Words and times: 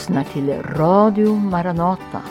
lyssnar 0.00 0.24
till 0.24 0.62
Radio 0.62 1.34
Maranata. 1.34 2.22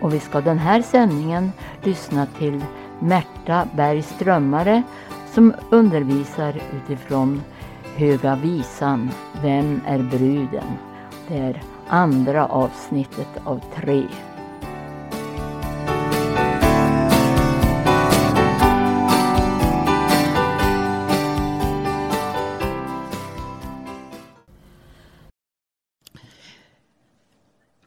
Och 0.00 0.14
vi 0.14 0.20
ska 0.20 0.40
den 0.40 0.58
här 0.58 0.82
sändningen 0.82 1.52
lyssna 1.82 2.26
till 2.26 2.64
Märta 2.98 3.68
Bergströmmare 3.76 4.82
som 5.32 5.54
undervisar 5.70 6.60
utifrån 6.76 7.42
Höga 7.96 8.34
Visan, 8.34 9.10
Vem 9.42 9.80
är 9.86 9.98
bruden? 9.98 10.66
Det 11.28 11.38
är 11.38 11.62
andra 11.88 12.46
avsnittet 12.46 13.40
av 13.44 13.60
tre. 13.74 14.04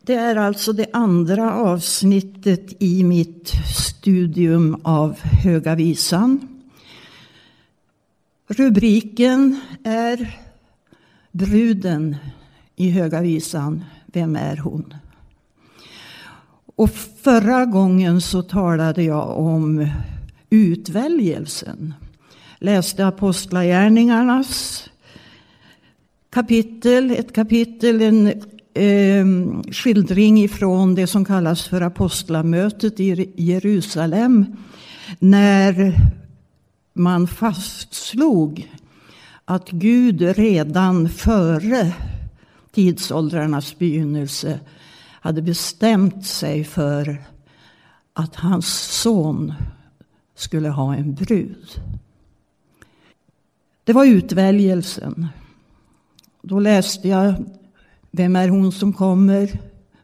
Det 0.08 0.16
är 0.16 0.36
alltså 0.36 0.74
det 0.74 0.86
andra 0.94 1.54
avsnittet 1.54 2.74
i 2.80 3.04
mitt 3.04 3.54
studium 3.76 4.82
av 4.84 5.20
Höga 5.20 5.76
Visan. 5.76 6.48
Rubriken 8.48 9.60
är 9.84 10.40
Bruden 11.32 12.16
i 12.76 12.90
Höga 12.90 13.22
Visan. 13.22 13.84
Vem 14.06 14.36
är 14.36 14.58
hon? 14.58 14.94
Och 16.76 16.90
förra 17.22 17.66
gången 17.66 18.22
så 18.22 18.42
talade 18.42 19.04
jag 19.04 19.38
om 19.38 19.90
utväljelsen. 20.50 21.94
Läste 22.60 23.08
Apostlagärningarnas 23.08 24.84
kapitel, 26.30 27.12
ett 27.12 27.34
kapitel, 27.34 28.02
en 28.02 28.34
Ehm, 28.80 29.64
skildring 29.72 30.44
ifrån 30.44 30.96
det 30.96 31.08
som 31.08 31.26
kallas 31.26 31.68
för 31.68 31.82
apostlamötet 31.82 33.00
i 33.00 33.32
Jerusalem. 33.36 34.46
När 35.20 35.94
man 36.94 37.28
fastslog 37.28 38.72
att 39.46 39.70
Gud 39.70 40.22
redan 40.22 41.10
före 41.10 41.94
tidsåldrarnas 42.72 43.78
begynnelse 43.80 44.60
hade 45.22 45.42
bestämt 45.42 46.26
sig 46.26 46.64
för 46.64 47.24
att 48.14 48.36
hans 48.36 48.68
son 49.02 49.54
skulle 50.36 50.70
ha 50.70 50.96
en 50.96 51.14
brud. 51.14 51.82
Det 53.84 53.94
var 53.94 54.06
utväljelsen. 54.06 55.28
Då 56.42 56.60
läste 56.60 57.08
jag 57.08 57.36
vem 58.18 58.36
är 58.36 58.48
hon 58.48 58.72
som 58.72 58.94
kommer 58.94 59.60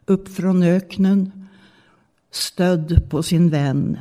upp 0.06 0.28
från 0.28 0.62
öknen 0.62 1.46
stödd 2.30 3.10
på 3.10 3.22
sin 3.22 3.50
vän. 3.50 3.98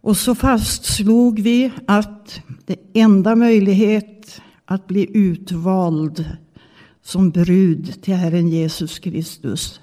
Och 0.00 0.16
så 0.16 0.34
fastslog 0.34 1.40
vi 1.40 1.72
att 1.86 2.40
det 2.66 2.76
enda 2.94 3.36
möjlighet 3.36 4.40
att 4.64 4.86
bli 4.86 5.10
utvald 5.14 6.24
som 7.02 7.30
brud 7.30 8.02
till 8.02 8.14
Herren 8.14 8.48
Jesus 8.48 8.98
Kristus 8.98 9.80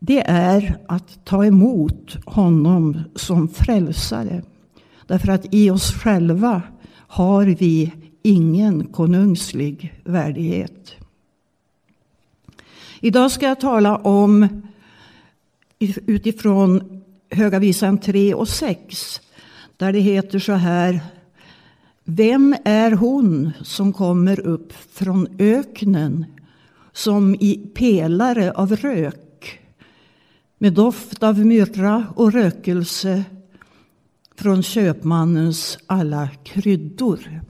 det 0.00 0.22
är 0.30 0.78
att 0.88 1.24
ta 1.24 1.44
emot 1.44 2.16
honom 2.24 3.00
som 3.14 3.48
frälsare. 3.48 4.42
Därför 5.06 5.28
att 5.28 5.54
i 5.54 5.70
oss 5.70 5.92
själva 5.92 6.62
har 6.92 7.46
vi 7.46 7.92
ingen 8.22 8.86
konungslig 8.86 10.00
värdighet. 10.04 10.97
Idag 13.00 13.30
ska 13.30 13.46
jag 13.46 13.60
tala 13.60 13.96
om 13.96 14.62
utifrån 16.06 17.02
Höga 17.30 17.58
visan 17.58 17.98
3 17.98 18.34
och 18.34 18.48
6. 18.48 19.20
Där 19.76 19.92
det 19.92 20.00
heter 20.00 20.38
så 20.38 20.52
här. 20.52 21.00
Vem 22.04 22.56
är 22.64 22.92
hon 22.92 23.52
som 23.62 23.92
kommer 23.92 24.40
upp 24.40 24.72
från 24.92 25.28
öknen 25.38 26.24
som 26.92 27.34
i 27.34 27.70
pelare 27.74 28.52
av 28.52 28.76
rök 28.76 29.60
med 30.58 30.72
doft 30.72 31.22
av 31.22 31.38
myrra 31.38 32.06
och 32.16 32.32
rökelse 32.32 33.24
från 34.36 34.62
köpmannens 34.62 35.78
alla 35.86 36.28
kryddor. 36.44 37.40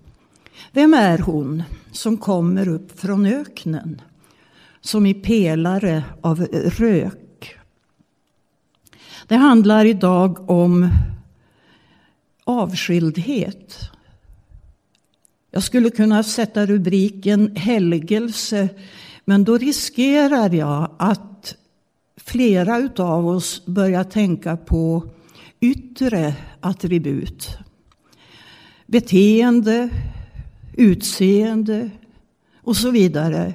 Vem 0.72 0.94
är 0.94 1.19
hon 1.19 1.62
som 1.92 2.16
kommer 2.16 2.69
upp 2.69 3.00
från 3.00 3.26
öknen 3.26 4.00
som 4.88 5.06
i 5.06 5.15
pelare 5.15 6.04
av 6.21 6.41
rök? 6.76 7.59
Det 9.26 9.37
handlar 9.37 9.84
idag 9.84 10.50
om 10.50 10.88
avskildhet. 12.44 13.91
Jag 15.50 15.62
skulle 15.62 15.91
kunna 15.91 16.22
sätta 16.22 16.66
rubriken 16.66 17.56
helgelse 17.56 18.69
men 19.25 19.44
då 19.44 19.59
riskerar 19.59 20.54
jag 20.54 20.91
att 20.99 21.56
flera 22.16 22.91
av 22.97 23.28
oss 23.28 23.66
börjar 23.66 24.05
tänka 24.05 24.56
på 24.56 25.10
yttre 25.60 26.34
attribut. 26.60 27.59
Beteende, 28.87 29.88
utseende 30.76 31.91
och 32.62 32.76
så 32.76 32.91
vidare. 32.91 33.55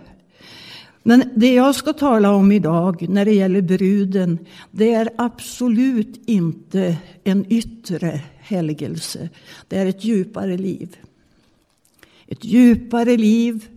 Men 1.03 1.23
det 1.35 1.53
jag 1.53 1.75
ska 1.75 1.93
tala 1.93 2.31
om 2.31 2.51
idag 2.51 3.05
när 3.09 3.25
det 3.25 3.33
gäller 3.33 3.61
bruden, 3.61 4.39
det 4.71 4.93
är 4.93 5.09
absolut 5.17 6.21
inte 6.25 6.97
en 7.23 7.45
yttre 7.49 8.21
helgelse. 8.39 9.29
Det 9.67 9.77
är 9.77 9.85
ett 9.85 10.03
djupare 10.03 10.57
liv. 10.57 10.97
Ett 12.27 12.45
djupare 12.45 13.17
liv. 13.17 13.67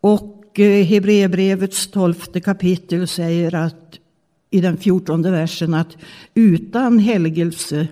Och 0.00 0.60
eh, 0.60 0.84
Hebreerbrevets 0.84 1.90
tolfte 1.90 2.40
kapitel 2.40 3.08
säger 3.08 3.54
att 3.54 3.98
i 4.50 4.60
den 4.60 4.76
fjortonde 4.76 5.30
versen 5.30 5.74
att 5.74 5.96
utan 6.34 6.98
helgelse 6.98 7.88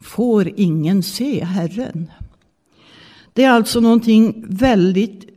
får 0.00 0.52
ingen 0.56 1.02
se 1.02 1.44
Herren. 1.44 2.10
Det 3.32 3.44
är 3.44 3.50
alltså 3.50 3.80
någonting 3.80 4.44
väldigt 4.48 5.35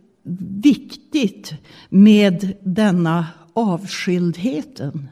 viktigt 0.62 1.54
med 1.90 2.54
denna 2.64 3.28
avskildheten. 3.54 5.10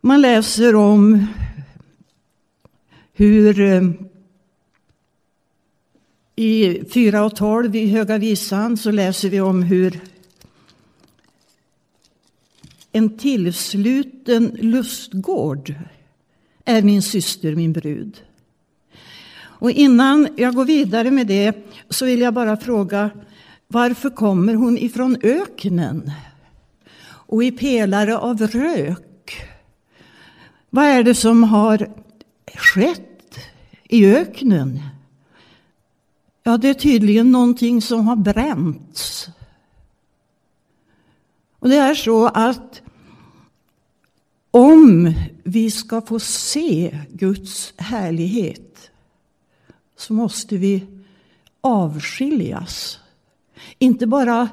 Man 0.00 0.20
läser 0.20 0.74
om 0.74 1.26
hur 3.12 3.60
eh, 3.60 3.82
i 6.36 6.84
4 6.90 7.24
och 7.24 7.36
12 7.36 7.76
i 7.76 7.86
Höga 7.86 8.18
Visan 8.18 8.76
så 8.76 8.90
läser 8.90 9.30
vi 9.30 9.40
om 9.40 9.62
hur 9.62 10.00
en 12.92 13.18
tillsluten 13.18 14.56
lustgård 14.60 15.74
är 16.64 16.82
min 16.82 17.02
syster, 17.02 17.54
min 17.54 17.72
brud. 17.72 18.22
Och 19.58 19.70
innan 19.70 20.28
jag 20.36 20.54
går 20.54 20.64
vidare 20.64 21.10
med 21.10 21.26
det 21.26 21.56
så 21.90 22.06
vill 22.06 22.20
jag 22.20 22.34
bara 22.34 22.56
fråga 22.56 23.10
varför 23.68 24.10
kommer 24.10 24.54
hon 24.54 24.78
ifrån 24.78 25.16
öknen 25.22 26.10
och 27.08 27.44
i 27.44 27.50
pelare 27.50 28.18
av 28.18 28.46
rök? 28.46 29.48
Vad 30.70 30.84
är 30.84 31.02
det 31.02 31.14
som 31.14 31.44
har 31.44 31.88
skett 32.54 33.38
i 33.88 34.06
öknen? 34.06 34.80
Ja, 36.42 36.56
det 36.56 36.68
är 36.68 36.74
tydligen 36.74 37.32
någonting 37.32 37.82
som 37.82 38.08
har 38.08 38.16
bränts. 38.16 39.28
Och 41.58 41.68
det 41.68 41.76
är 41.76 41.94
så 41.94 42.26
att 42.26 42.82
om 44.50 45.14
vi 45.44 45.70
ska 45.70 46.00
få 46.00 46.18
se 46.18 46.98
Guds 47.10 47.74
härlighet 47.76 48.75
så 49.96 50.12
måste 50.12 50.56
vi 50.56 50.86
avskiljas. 51.60 53.00
Inte 53.78 54.06
bara, 54.06 54.48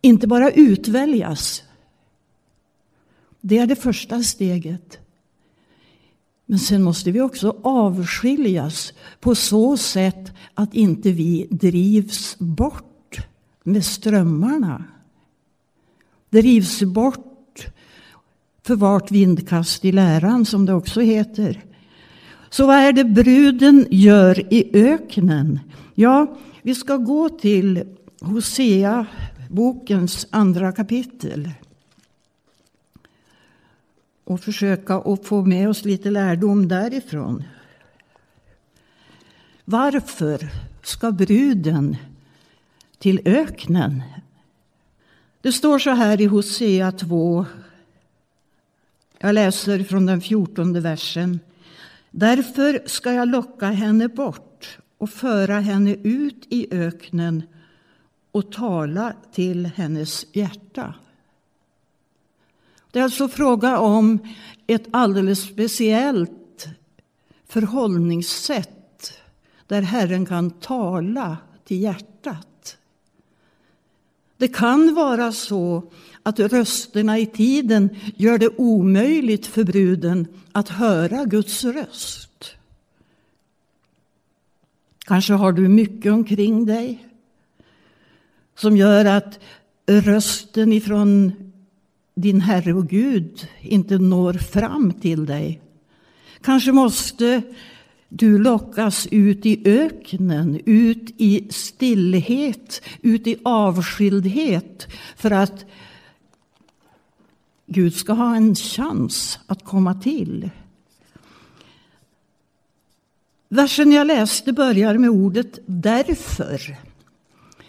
inte 0.00 0.26
bara 0.26 0.50
utväljas. 0.50 1.62
Det 3.40 3.58
är 3.58 3.66
det 3.66 3.76
första 3.76 4.22
steget. 4.22 4.98
Men 6.46 6.58
sen 6.58 6.82
måste 6.82 7.10
vi 7.10 7.20
också 7.20 7.56
avskiljas 7.62 8.92
på 9.20 9.34
så 9.34 9.76
sätt 9.76 10.32
att 10.54 10.74
inte 10.74 11.12
vi 11.12 11.46
drivs 11.50 12.38
bort 12.38 13.16
med 13.62 13.84
strömmarna. 13.84 14.84
Drivs 16.30 16.82
bort 16.82 17.66
för 18.62 18.76
vart 18.76 19.10
vindkast 19.10 19.84
i 19.84 19.92
läran, 19.92 20.44
som 20.44 20.66
det 20.66 20.74
också 20.74 21.00
heter. 21.00 21.64
Så 22.50 22.66
vad 22.66 22.76
är 22.76 22.92
det 22.92 23.04
bruden 23.04 23.86
gör 23.90 24.52
i 24.54 24.70
öknen? 24.74 25.60
Ja, 25.94 26.36
Vi 26.62 26.74
ska 26.74 26.96
gå 26.96 27.28
till 27.28 27.84
Hosea, 28.20 29.06
bokens 29.48 30.26
andra 30.30 30.72
kapitel. 30.72 31.50
Och 34.24 34.40
försöka 34.40 34.94
att 34.94 35.26
få 35.26 35.44
med 35.44 35.68
oss 35.68 35.84
lite 35.84 36.10
lärdom 36.10 36.68
därifrån. 36.68 37.44
Varför 39.64 40.48
ska 40.82 41.12
bruden 41.12 41.96
till 42.98 43.20
öknen? 43.24 44.02
Det 45.40 45.52
står 45.52 45.78
så 45.78 45.90
här 45.90 46.20
i 46.20 46.24
Hosea 46.24 46.92
2. 46.92 47.46
Jag 49.18 49.34
läser 49.34 49.84
från 49.84 50.06
den 50.06 50.20
fjortonde 50.20 50.80
versen. 50.80 51.40
Därför 52.10 52.88
ska 52.88 53.12
jag 53.12 53.28
locka 53.28 53.66
henne 53.66 54.08
bort 54.08 54.78
och 54.98 55.10
föra 55.10 55.60
henne 55.60 55.94
ut 55.94 56.46
i 56.48 56.68
öknen 56.70 57.42
och 58.32 58.52
tala 58.52 59.12
till 59.32 59.66
hennes 59.66 60.26
hjärta. 60.32 60.94
Det 62.90 62.98
är 62.98 63.02
alltså 63.02 63.28
fråga 63.28 63.78
om 63.78 64.18
ett 64.66 64.86
alldeles 64.90 65.42
speciellt 65.42 66.66
förhållningssätt 67.46 69.12
där 69.66 69.82
Herren 69.82 70.26
kan 70.26 70.50
tala 70.50 71.36
till 71.64 71.82
hjärtat. 71.82 72.76
Det 74.36 74.48
kan 74.48 74.94
vara 74.94 75.32
så 75.32 75.82
att 76.22 76.40
rösterna 76.40 77.18
i 77.18 77.26
tiden 77.26 77.90
gör 78.16 78.38
det 78.38 78.48
omöjligt 78.48 79.46
för 79.46 79.64
bruden 79.64 80.26
att 80.52 80.68
höra 80.68 81.24
Guds 81.24 81.64
röst. 81.64 82.56
Kanske 84.98 85.32
har 85.32 85.52
du 85.52 85.68
mycket 85.68 86.12
omkring 86.12 86.66
dig 86.66 87.06
som 88.56 88.76
gör 88.76 89.04
att 89.04 89.38
rösten 89.86 90.72
ifrån 90.72 91.32
din 92.14 92.40
Herre 92.40 92.74
och 92.74 92.88
Gud 92.88 93.48
inte 93.60 93.98
når 93.98 94.32
fram 94.32 94.92
till 94.92 95.26
dig. 95.26 95.60
Kanske 96.42 96.72
måste 96.72 97.42
du 98.08 98.38
lockas 98.38 99.08
ut 99.10 99.46
i 99.46 99.62
öknen, 99.64 100.60
ut 100.66 101.14
i 101.16 101.46
stillhet, 101.50 102.82
ut 103.02 103.26
i 103.26 103.36
avskildhet 103.42 104.88
för 105.16 105.30
att 105.30 105.64
Gud 107.72 107.94
ska 107.94 108.12
ha 108.12 108.36
en 108.36 108.54
chans 108.54 109.38
att 109.46 109.64
komma 109.64 109.94
till. 109.94 110.50
Versen 113.48 113.92
jag 113.92 114.06
läste 114.06 114.52
börjar 114.52 114.98
med 114.98 115.10
ordet 115.10 115.58
därför. 115.66 116.76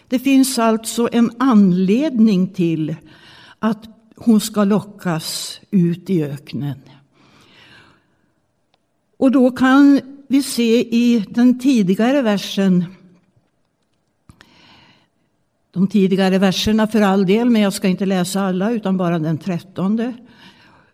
Det 0.08 0.18
finns 0.18 0.58
alltså 0.58 1.08
en 1.12 1.30
anledning 1.38 2.48
till 2.48 2.96
att 3.58 3.84
hon 4.16 4.40
ska 4.40 4.64
lockas 4.64 5.60
ut 5.70 6.10
i 6.10 6.22
öknen. 6.24 6.80
Och 9.16 9.30
då 9.30 9.50
kan 9.50 10.00
vi 10.28 10.42
se 10.42 10.80
i 10.80 11.26
den 11.28 11.58
tidigare 11.58 12.22
versen 12.22 12.84
de 15.72 15.86
tidigare 15.86 16.38
verserna 16.38 16.86
för 16.86 17.00
all 17.00 17.26
del, 17.26 17.50
men 17.50 17.62
jag 17.62 17.72
ska 17.72 17.88
inte 17.88 18.06
läsa 18.06 18.40
alla 18.40 18.70
utan 18.70 18.96
bara 18.96 19.18
den 19.18 19.38
trettonde. 19.38 20.14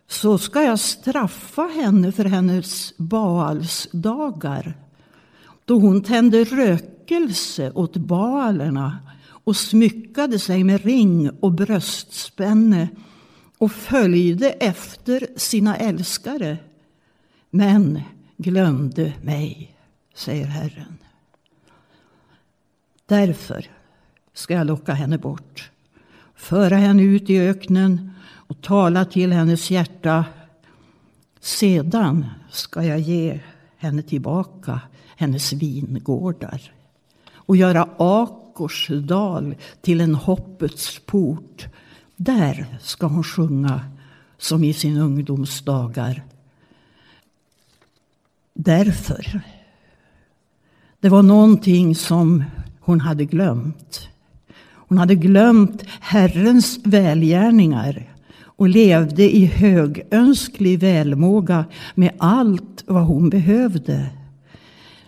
Så 0.07 0.37
ska 0.37 0.61
jag 0.61 0.79
straffa 0.79 1.61
henne 1.61 2.11
för 2.11 2.25
hennes 2.25 2.97
Baalsdagar 2.97 4.77
då 5.65 5.79
hon 5.79 6.03
tände 6.03 6.43
rökelse 6.43 7.71
åt 7.71 7.97
Baalerna 7.97 8.97
och 9.27 9.55
smyckade 9.55 10.39
sig 10.39 10.63
med 10.63 10.81
ring 10.83 11.29
och 11.39 11.51
bröstspänne 11.51 12.89
och 13.57 13.71
följde 13.71 14.49
efter 14.49 15.27
sina 15.35 15.75
älskare 15.75 16.57
men 17.49 18.01
glömde 18.37 19.13
mig, 19.21 19.75
säger 20.15 20.45
Herren. 20.45 20.97
Därför 23.05 23.78
ska 24.39 24.53
jag 24.53 24.67
locka 24.67 24.93
henne 24.93 25.17
bort, 25.17 25.71
föra 26.35 26.75
henne 26.75 27.03
ut 27.03 27.29
i 27.29 27.39
öknen 27.39 28.11
och 28.31 28.61
tala 28.61 29.05
till 29.05 29.31
hennes 29.31 29.71
hjärta. 29.71 30.25
Sedan 31.39 32.25
ska 32.49 32.83
jag 32.83 32.99
ge 32.99 33.39
henne 33.77 34.01
tillbaka 34.01 34.81
hennes 35.15 35.53
vingårdar 35.53 36.71
och 37.33 37.57
göra 37.57 37.89
Akors 37.97 38.87
dal 38.87 39.55
till 39.81 40.01
en 40.01 40.15
hoppets 40.15 40.99
port. 41.05 41.67
Där 42.15 42.77
ska 42.81 43.07
hon 43.07 43.23
sjunga 43.23 43.81
som 44.37 44.63
i 44.63 44.73
sin 44.73 44.97
ungdoms 44.97 45.61
dagar. 45.61 46.23
Därför. 48.53 49.41
Det 50.99 51.09
var 51.09 51.23
någonting 51.23 51.95
som 51.95 52.43
hon 52.79 53.01
hade 53.01 53.25
glömt. 53.25 54.09
Hon 54.89 54.97
hade 54.97 55.15
glömt 55.15 55.83
Herrens 55.99 56.79
välgärningar 56.83 58.13
och 58.41 58.69
levde 58.69 59.35
i 59.35 59.45
högönsklig 59.45 60.79
välmåga 60.79 61.65
med 61.95 62.11
allt 62.17 62.83
vad 62.87 63.03
hon 63.03 63.29
behövde. 63.29 64.09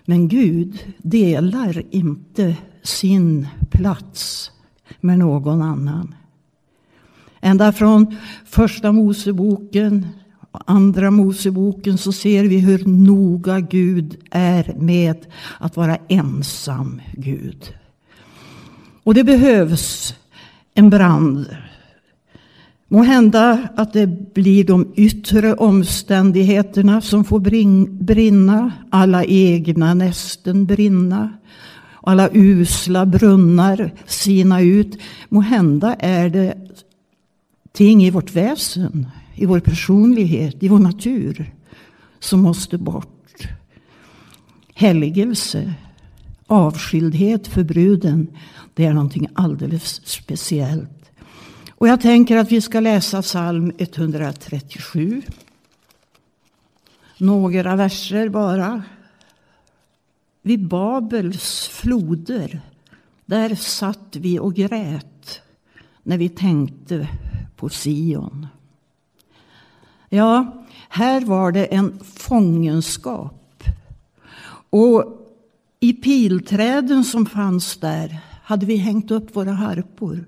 Men 0.05 0.27
Gud 0.27 0.79
delar 0.97 1.83
inte 1.89 2.55
sin 2.83 3.47
plats 3.69 4.51
med 4.99 5.19
någon 5.19 5.61
annan. 5.61 6.15
Ända 7.39 7.71
från 7.71 8.15
första 8.45 8.91
Moseboken 8.91 10.07
och 10.51 10.61
andra 10.65 11.11
Moseboken 11.11 11.97
så 11.97 12.11
ser 12.11 12.43
vi 12.43 12.59
hur 12.59 12.85
noga 12.85 13.59
Gud 13.59 14.17
är 14.31 14.73
med 14.77 15.25
att 15.59 15.77
vara 15.77 15.97
ensam 16.07 17.01
Gud. 17.13 17.73
Och 19.03 19.13
det 19.13 19.23
behövs 19.23 20.15
en 20.73 20.89
brand. 20.89 21.55
Må 22.87 23.03
hända 23.03 23.67
att 23.75 23.93
det 23.93 24.33
blir 24.33 24.63
de 24.63 24.93
yttre 24.95 25.53
omständigheterna 25.53 27.01
som 27.01 27.23
får 27.23 27.39
brinna, 28.03 28.71
alla 28.89 29.25
egna 29.25 29.93
nästen 29.93 30.65
brinna, 30.65 31.33
alla 32.01 32.29
usla 32.33 33.05
brunnar 33.05 33.91
sina 34.05 34.61
ut. 34.61 34.97
Må 35.29 35.41
hända 35.41 35.95
är 35.99 36.29
det 36.29 36.57
ting 37.71 38.03
i 38.03 38.09
vårt 38.09 38.35
väsen, 38.35 39.07
i 39.35 39.45
vår 39.45 39.59
personlighet, 39.59 40.63
i 40.63 40.67
vår 40.67 40.79
natur 40.79 41.53
som 42.19 42.39
måste 42.39 42.77
bort. 42.77 43.47
Helgelse, 44.73 45.73
avskildhet 46.47 47.47
för 47.47 47.63
bruden, 47.63 48.27
det 48.73 48.85
är 48.85 48.93
någonting 48.93 49.27
alldeles 49.33 50.07
speciellt. 50.07 51.11
Och 51.69 51.87
jag 51.87 52.01
tänker 52.01 52.37
att 52.37 52.51
vi 52.51 52.61
ska 52.61 52.79
läsa 52.79 53.21
psalm 53.21 53.71
137. 53.77 55.21
Några 57.17 57.75
verser 57.75 58.29
bara. 58.29 58.83
Vid 60.41 60.67
Babels 60.67 61.67
floder, 61.67 62.61
där 63.25 63.55
satt 63.55 64.15
vi 64.15 64.39
och 64.39 64.53
grät 64.53 65.41
när 66.03 66.17
vi 66.17 66.29
tänkte 66.29 67.07
på 67.55 67.69
Sion. 67.69 68.47
Ja, 70.09 70.65
här 70.89 71.21
var 71.21 71.51
det 71.51 71.65
en 71.65 71.99
fångenskap. 72.03 73.63
Och 74.69 75.17
i 75.79 75.93
pilträden 75.93 77.03
som 77.03 77.25
fanns 77.25 77.77
där 77.77 78.19
hade 78.51 78.65
vi 78.65 78.75
hängt 78.75 79.11
upp 79.11 79.35
våra 79.35 79.51
harpor. 79.51 80.25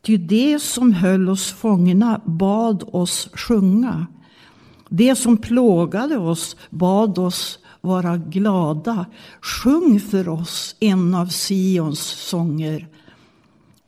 Ty 0.00 0.16
det 0.16 0.58
som 0.62 0.92
höll 0.92 1.28
oss 1.28 1.52
fångna 1.52 2.20
bad 2.24 2.82
oss 2.86 3.28
sjunga. 3.32 4.06
Det 4.88 5.16
som 5.16 5.36
plågade 5.36 6.18
oss 6.18 6.56
bad 6.70 7.18
oss 7.18 7.58
vara 7.80 8.16
glada. 8.16 9.06
Sjung 9.40 10.00
för 10.00 10.28
oss 10.28 10.76
en 10.80 11.14
av 11.14 11.26
Sions 11.28 12.00
sånger. 12.00 12.88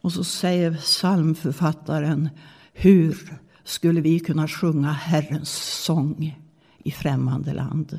Och 0.01 0.13
så 0.13 0.25
säger 0.25 0.77
psalmförfattaren, 0.77 2.29
hur 2.73 3.39
skulle 3.65 4.01
vi 4.01 4.21
kunna 4.21 4.49
sjunga 4.49 4.93
Herrens 4.93 5.83
sång 5.85 6.41
i 6.79 6.91
främmande 6.91 7.53
land? 7.53 7.99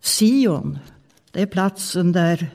Sion, 0.00 0.78
det 1.30 1.42
är 1.42 1.46
platsen 1.46 2.12
där 2.12 2.50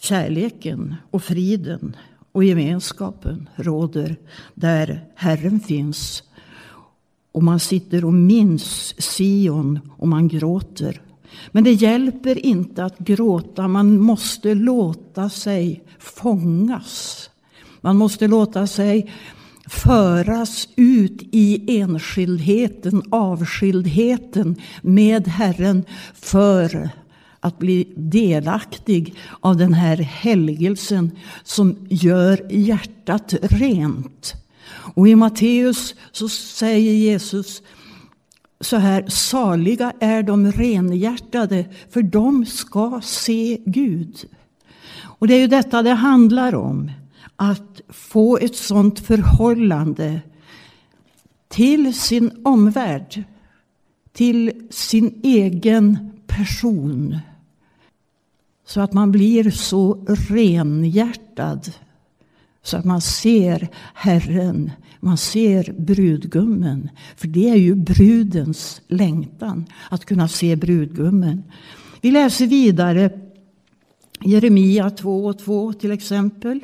kärleken 0.00 0.94
och 1.10 1.22
friden 1.22 1.96
och 2.32 2.44
gemenskapen 2.44 3.48
råder. 3.56 4.16
Där 4.54 5.04
Herren 5.14 5.60
finns. 5.60 6.22
Och 7.32 7.42
man 7.42 7.60
sitter 7.60 8.04
och 8.04 8.12
minns 8.12 8.94
Sion 8.98 9.80
och 9.96 10.08
man 10.08 10.28
gråter. 10.28 11.00
Men 11.50 11.64
det 11.64 11.72
hjälper 11.72 12.46
inte 12.46 12.84
att 12.84 12.98
gråta, 12.98 13.68
man 13.68 13.98
måste 13.98 14.54
låta 14.54 15.30
sig 15.30 15.84
fångas. 15.98 17.30
Man 17.80 17.96
måste 17.96 18.28
låta 18.28 18.66
sig 18.66 19.12
föras 19.66 20.68
ut 20.76 21.22
i 21.32 21.78
enskildheten, 21.80 23.02
avskildheten 23.10 24.56
med 24.82 25.28
Herren 25.28 25.84
för 26.14 26.90
att 27.46 27.58
bli 27.58 27.92
delaktig 27.96 29.14
av 29.40 29.56
den 29.56 29.74
här 29.74 29.96
helgelsen 29.96 31.10
som 31.42 31.76
gör 31.88 32.46
hjärtat 32.50 33.34
rent. 33.42 34.34
Och 34.68 35.08
i 35.08 35.14
Matteus 35.14 35.94
så 36.12 36.28
säger 36.28 36.92
Jesus 36.92 37.62
så 38.60 38.76
här, 38.76 39.04
saliga 39.08 39.92
är 40.00 40.22
de 40.22 40.52
renhjärtade, 40.52 41.64
för 41.90 42.02
de 42.02 42.46
ska 42.46 43.00
se 43.04 43.58
Gud. 43.64 44.24
Och 44.98 45.26
det 45.26 45.34
är 45.34 45.38
ju 45.38 45.46
detta 45.46 45.82
det 45.82 45.94
handlar 45.94 46.54
om, 46.54 46.90
att 47.36 47.80
få 47.88 48.38
ett 48.38 48.56
sådant 48.56 49.00
förhållande 49.00 50.20
till 51.48 51.94
sin 51.94 52.40
omvärld, 52.44 53.24
till 54.12 54.66
sin 54.70 55.20
egen 55.22 56.12
person. 56.26 57.18
Så 58.66 58.80
att 58.80 58.92
man 58.92 59.12
blir 59.12 59.50
så 59.50 60.04
renhjärtad 60.28 61.72
så 62.66 62.76
att 62.76 62.84
man 62.84 63.00
ser 63.00 63.68
Herren, 63.94 64.70
man 65.00 65.16
ser 65.16 65.74
brudgummen. 65.78 66.90
För 67.16 67.28
det 67.28 67.50
är 67.50 67.56
ju 67.56 67.74
brudens 67.74 68.80
längtan, 68.88 69.66
att 69.90 70.04
kunna 70.04 70.28
se 70.28 70.56
brudgummen. 70.56 71.42
Vi 72.00 72.10
läser 72.10 72.46
vidare 72.46 73.20
Jeremia 74.20 74.90
2 74.90 75.26
och 75.26 75.38
2 75.38 75.72
till 75.72 75.92
exempel. 75.92 76.60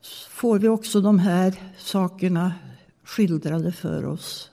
Så 0.00 0.30
får 0.30 0.58
vi 0.58 0.68
också 0.68 1.00
de 1.00 1.18
här 1.18 1.54
sakerna 1.78 2.52
skildrade 3.04 3.72
för 3.72 4.04
oss. 4.04 4.50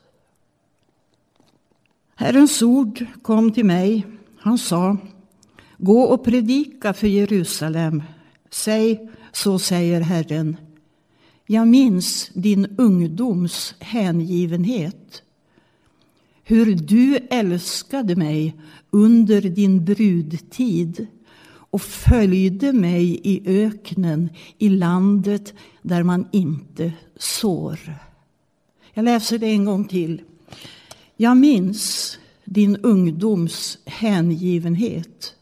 Herrens 2.16 2.62
ord 2.62 3.06
kom 3.22 3.52
till 3.52 3.66
mig. 3.66 4.06
Han 4.40 4.58
sa 4.58 4.98
Gå 5.82 6.02
och 6.02 6.24
predika 6.24 6.94
för 6.94 7.08
Jerusalem. 7.08 8.04
Säg, 8.50 9.10
så 9.32 9.60
säger 9.60 10.02
Herren. 10.02 10.58
Jag 11.46 11.68
minns 11.68 12.32
din 12.34 12.76
ungdoms 12.78 13.76
hängivenhet. 13.80 15.24
Hur 16.44 16.76
du 16.76 17.18
älskade 17.30 18.16
mig 18.16 18.56
under 18.90 19.42
din 19.42 19.86
brudtid 19.86 21.08
och 21.50 21.82
följde 21.82 22.74
mig 22.74 23.22
i 23.24 23.42
öknen, 23.46 24.30
i 24.58 24.70
landet 24.70 25.54
där 25.82 26.04
man 26.04 26.28
inte 26.32 26.94
sår. 27.18 27.80
Jag 28.94 29.06
läser 29.06 29.38
det 29.38 29.48
en 29.48 29.66
gång 29.66 29.86
till. 29.86 30.22
Jag 31.18 31.38
minns 31.38 32.18
din 32.46 32.78
ungdoms 32.78 33.78
hängivenhet. 33.86 35.36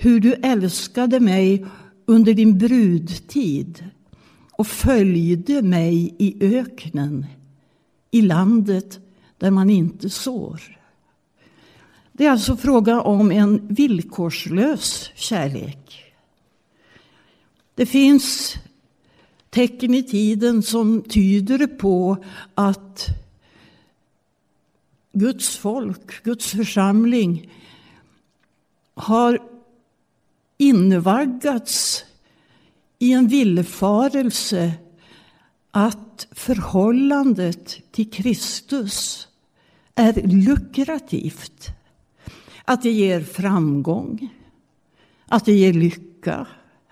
Hur 0.00 0.20
du 0.20 0.34
älskade 0.34 1.20
mig 1.20 1.66
under 2.06 2.34
din 2.34 2.58
brudtid 2.58 3.84
och 4.52 4.66
följde 4.66 5.62
mig 5.62 6.14
i 6.18 6.56
öknen, 6.56 7.26
i 8.10 8.22
landet 8.22 8.98
där 9.38 9.50
man 9.50 9.70
inte 9.70 10.10
sår. 10.10 10.78
Det 12.12 12.26
är 12.26 12.30
alltså 12.30 12.56
fråga 12.56 13.00
om 13.00 13.30
en 13.30 13.68
villkorslös 13.68 15.10
kärlek. 15.14 16.04
Det 17.74 17.86
finns 17.86 18.54
tecken 19.50 19.94
i 19.94 20.02
tiden 20.02 20.62
som 20.62 21.02
tyder 21.02 21.66
på 21.66 22.24
att 22.54 23.06
Guds 25.12 25.56
folk, 25.56 26.22
Guds 26.24 26.50
församling 26.50 27.50
har 28.94 29.57
invaggats 30.58 32.04
i 32.98 33.12
en 33.12 33.28
villfarelse 33.28 34.72
att 35.70 36.26
förhållandet 36.30 37.92
till 37.92 38.10
Kristus 38.10 39.28
är 39.94 40.26
lukrativt. 40.26 41.68
Att 42.64 42.82
det 42.82 42.90
ger 42.90 43.20
framgång, 43.20 44.28
att 45.26 45.44
det 45.44 45.52
ger 45.52 45.72
lycka, 45.72 46.46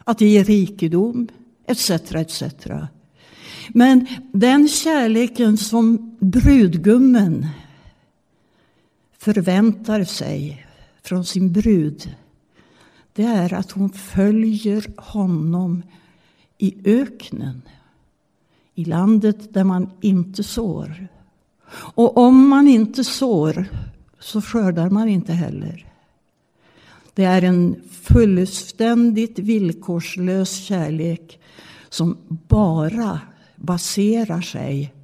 att 0.04 0.18
det 0.18 0.28
ger 0.28 0.44
rikedom, 0.44 1.28
etc. 1.66 1.90
etc. 1.90 2.42
Men 3.68 4.06
den 4.32 4.68
kärleken 4.68 5.56
som 5.56 6.16
brudgummen 6.20 7.46
förväntar 9.18 10.04
sig 10.04 10.66
från 11.02 11.24
sin 11.24 11.52
brud 11.52 12.14
det 13.16 13.22
är 13.22 13.54
att 13.54 13.70
hon 13.70 13.90
följer 13.90 14.86
honom 14.96 15.82
i 16.58 16.76
öknen. 16.84 17.62
I 18.74 18.84
landet 18.84 19.54
där 19.54 19.64
man 19.64 19.90
inte 20.00 20.42
sår. 20.42 21.08
Och 21.72 22.16
om 22.16 22.48
man 22.48 22.68
inte 22.68 23.04
sår 23.04 23.66
så 24.18 24.42
skördar 24.42 24.90
man 24.90 25.08
inte 25.08 25.32
heller. 25.32 25.92
Det 27.14 27.24
är 27.24 27.42
en 27.42 27.82
fullständigt 27.90 29.38
villkorslös 29.38 30.56
kärlek 30.56 31.40
som 31.88 32.16
bara 32.48 33.20
baserar 33.56 34.40
sig 34.40 34.94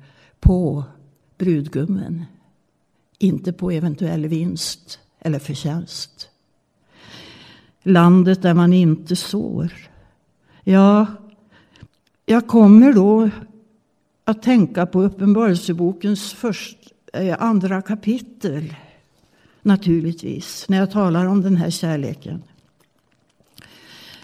på 0.40 0.84
brudgummen. 1.38 2.24
Inte 3.18 3.52
på 3.52 3.70
eventuell 3.70 4.26
vinst 4.26 4.98
eller 5.20 5.38
förtjänst 5.38 6.31
landet 7.82 8.42
där 8.42 8.54
man 8.54 8.72
inte 8.72 9.16
sår. 9.16 9.72
Ja, 10.64 11.06
jag 12.26 12.46
kommer 12.46 12.92
då 12.92 13.30
att 14.24 14.42
tänka 14.42 14.86
på 14.86 15.02
Uppenbarelsebokens 15.02 16.32
först, 16.32 16.78
eh, 17.12 17.42
andra 17.42 17.82
kapitel. 17.82 18.74
Naturligtvis, 19.62 20.68
när 20.68 20.78
jag 20.78 20.90
talar 20.90 21.26
om 21.26 21.42
den 21.42 21.56
här 21.56 21.70
kärleken. 21.70 22.42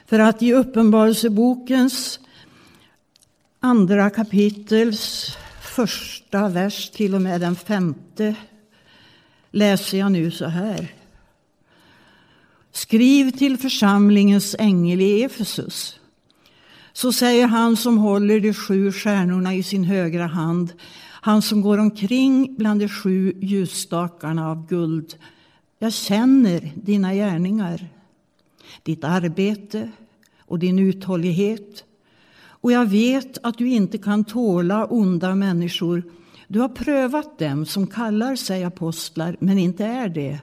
För 0.07 0.19
att 0.19 0.43
i 0.43 0.53
Uppenbarelsebokens 0.53 2.21
andra 3.61 4.11
kapitels 4.11 5.37
första 5.63 6.49
vers 6.49 6.91
till 6.91 7.15
och 7.15 7.23
med 7.23 7.41
den 7.41 7.57
femte 7.57 8.35
läser 9.51 9.99
jag 9.99 10.13
nu 10.13 10.31
så 10.31 10.47
här. 10.47 10.93
Skriv 12.73 13.31
till 13.31 13.59
församlingens 13.59 14.57
ängel 14.59 15.01
i 15.01 15.23
Efesus. 15.23 16.01
Så 16.93 17.13
säger 17.13 17.47
han 17.47 17.77
som 17.77 17.99
håller 17.99 18.41
de 18.41 18.55
sju 18.55 18.93
stjärnorna 18.93 19.55
i 19.55 19.63
sin 19.63 19.85
högra 19.85 20.27
hand, 20.27 20.73
han 21.21 21.43
som 21.43 21.61
går 21.61 21.79
omkring 21.79 22.55
bland 22.59 22.81
de 22.81 22.89
sju 22.89 23.33
ljusstakarna 23.41 24.51
av 24.51 24.67
guld. 24.67 25.15
Jag 25.79 25.93
känner 25.93 26.73
dina 26.75 27.15
gärningar, 27.15 27.89
ditt 28.83 29.05
arbete 29.05 29.91
och 30.41 30.59
din 30.59 30.79
uthållighet. 30.79 31.85
Och 32.61 32.73
jag 32.73 32.87
vet 32.87 33.39
att 33.43 33.59
du 33.59 33.69
inte 33.69 33.99
kan 33.99 34.25
tåla 34.25 34.85
onda 34.85 35.35
människor. 35.35 36.03
Du 36.49 36.61
har 36.61 36.69
prövat 36.69 37.39
dem 37.39 37.67
som 37.67 37.87
kallar 37.87 38.37
sig 38.37 38.65
apostlar, 38.65 39.37
men 39.41 39.59
inte 39.59 39.85
är 39.85 40.09
det 40.09 40.39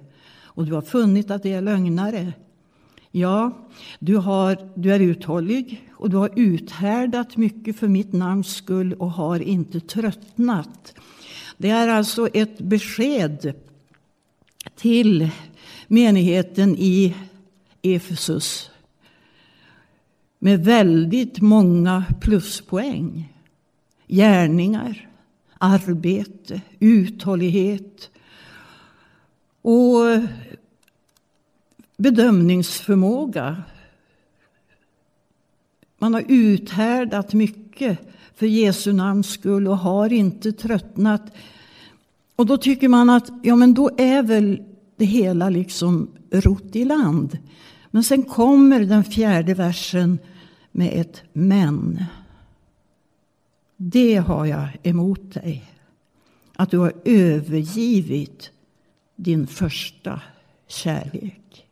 och 0.55 0.65
du 0.65 0.73
har 0.73 0.81
funnit 0.81 1.31
att 1.31 1.43
det 1.43 1.53
är 1.53 1.61
lögnare. 1.61 2.33
Ja, 3.11 3.67
du, 3.99 4.17
har, 4.17 4.69
du 4.75 4.93
är 4.93 4.99
uthållig 4.99 5.89
och 5.91 6.09
du 6.09 6.17
har 6.17 6.29
uthärdat 6.35 7.37
mycket 7.37 7.75
för 7.75 7.87
mitt 7.87 8.13
namns 8.13 8.55
skull 8.55 8.93
och 8.93 9.11
har 9.11 9.39
inte 9.39 9.79
tröttnat. 9.79 10.95
Det 11.57 11.69
är 11.69 11.87
alltså 11.87 12.27
ett 12.33 12.59
besked 12.59 13.53
till 14.75 15.29
menigheten 15.87 16.75
i 16.77 17.15
Efesus 17.81 18.71
med 20.39 20.65
väldigt 20.65 21.41
många 21.41 22.03
pluspoäng. 22.21 23.33
Gärningar, 24.07 25.09
arbete, 25.57 26.61
uthållighet, 26.79 28.09
och 29.67 30.21
bedömningsförmåga. 31.97 33.63
Man 35.97 36.13
har 36.13 36.23
uthärdat 36.27 37.33
mycket 37.33 37.99
för 38.35 38.45
Jesu 38.45 38.93
namns 38.93 39.29
skull 39.29 39.67
och 39.67 39.77
har 39.77 40.13
inte 40.13 40.51
tröttnat. 40.51 41.21
Och 42.35 42.45
då 42.45 42.57
tycker 42.57 42.87
man 42.87 43.09
att 43.09 43.31
ja, 43.43 43.55
men 43.55 43.73
då 43.73 43.91
är 43.97 44.23
väl 44.23 44.63
det 44.95 45.05
hela 45.05 45.49
liksom 45.49 46.07
rott 46.31 46.75
i 46.75 46.85
land. 46.85 47.37
Men 47.91 48.03
sen 48.03 48.23
kommer 48.23 48.79
den 48.79 49.03
fjärde 49.03 49.53
versen 49.53 50.19
med 50.71 50.91
ett 50.93 51.21
men. 51.33 52.03
Det 53.77 54.15
har 54.15 54.45
jag 54.45 54.67
emot 54.83 55.33
dig. 55.33 55.71
Att 56.55 56.71
du 56.71 56.77
har 56.77 56.93
övergivit 57.05 58.51
din 59.15 59.47
första 59.47 60.21
kärlek. 60.67 61.64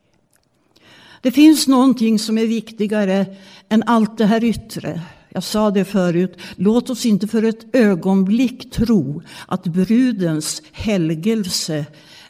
Det 1.24 1.32
finns 1.32 1.68
någonting 1.68 2.20
som 2.20 2.38
är 2.38 2.46
viktigare 2.48 3.25
än 3.70 3.84
allt 3.84 4.18
det 4.18 4.25
här 4.25 4.44
yttre. 4.44 5.01
Jag 5.30 5.44
sa 5.44 5.72
det 5.72 5.86
förut, 5.86 6.38
låt 6.56 6.89
oss 6.89 7.06
inte 7.06 7.27
för 7.27 7.44
ett 7.44 7.75
ögonblick 7.75 8.72
tro 8.72 9.22
att 9.48 9.63
brudens 9.63 10.62
helgelse 10.72 11.86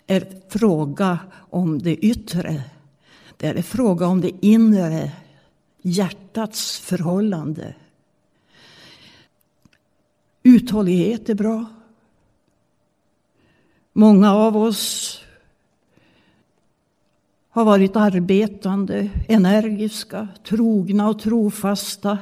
är 0.08 0.28
fråga 0.50 1.20
om 1.50 1.82
det 1.82 1.96
yttre. 1.96 2.64
Det 3.38 3.48
är 3.48 3.62
fråga 3.62 4.08
om 4.08 4.22
det 4.22 4.32
inre, 4.42 5.12
hjärtats 5.82 6.80
förhållande. 6.80 7.76
Uthållighet 10.44 11.30
är 11.30 11.36
bra. 11.36 11.66
Många 13.94 14.34
av 14.34 14.58
oss 14.58 15.20
har 17.54 17.66
varit 17.66 17.96
arbetande, 17.96 19.10
energiska, 19.28 20.28
trogna 20.44 21.10
och 21.10 21.20
trofasta. 21.20 22.18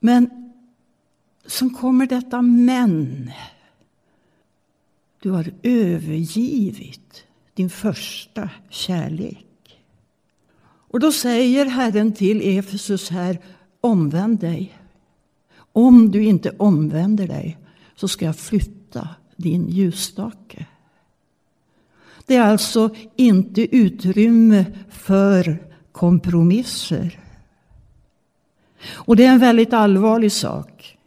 Men 0.00 0.52
sen 1.46 1.70
kommer 1.70 2.06
detta 2.06 2.42
men. 2.42 3.30
Du 5.22 5.30
har 5.30 5.52
övergivit 5.62 7.24
din 7.54 7.70
första 7.70 8.50
kärlek. 8.68 9.80
Och 10.64 11.00
då 11.00 11.12
säger 11.12 11.66
Herren 11.66 12.12
till 12.12 12.58
Efesus 12.58 13.10
här, 13.10 13.38
omvänd 13.80 14.38
dig. 14.38 14.78
Om 15.56 16.10
du 16.10 16.24
inte 16.24 16.50
omvänder 16.50 17.26
dig 17.26 17.58
så 17.96 18.08
ska 18.08 18.24
jag 18.24 18.36
flytta 18.36 19.08
din 19.36 19.68
ljusstake. 19.68 20.66
Det 22.26 22.36
är 22.36 22.42
alltså 22.42 22.94
inte 23.16 23.76
utrymme 23.76 24.64
för 24.90 25.58
kompromisser. 25.92 27.18
Och 28.90 29.16
det 29.16 29.24
är 29.24 29.32
en 29.32 29.38
väldigt 29.38 29.72
allvarlig 29.72 30.32
sak, 30.32 30.98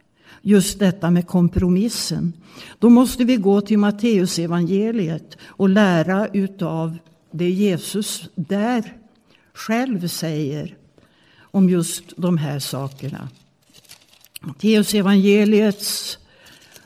just 0.42 0.78
detta 0.78 1.10
med 1.10 1.26
kompromissen. 1.26 2.32
Då 2.78 2.90
måste 2.90 3.24
vi 3.24 3.36
gå 3.36 3.60
till 3.60 3.78
Matteusevangeliet 3.78 5.36
och 5.42 5.68
lära 5.68 6.28
utav 6.28 6.98
det 7.30 7.50
Jesus 7.50 8.28
där 8.34 8.96
själv 9.54 10.08
säger 10.08 10.76
om 11.38 11.70
just 11.70 12.04
de 12.16 12.38
här 12.38 12.58
sakerna. 12.58 13.28
Matteusevangeliets 14.40 16.18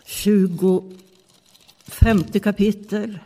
25 0.07 2.25
kapitel 2.43 3.19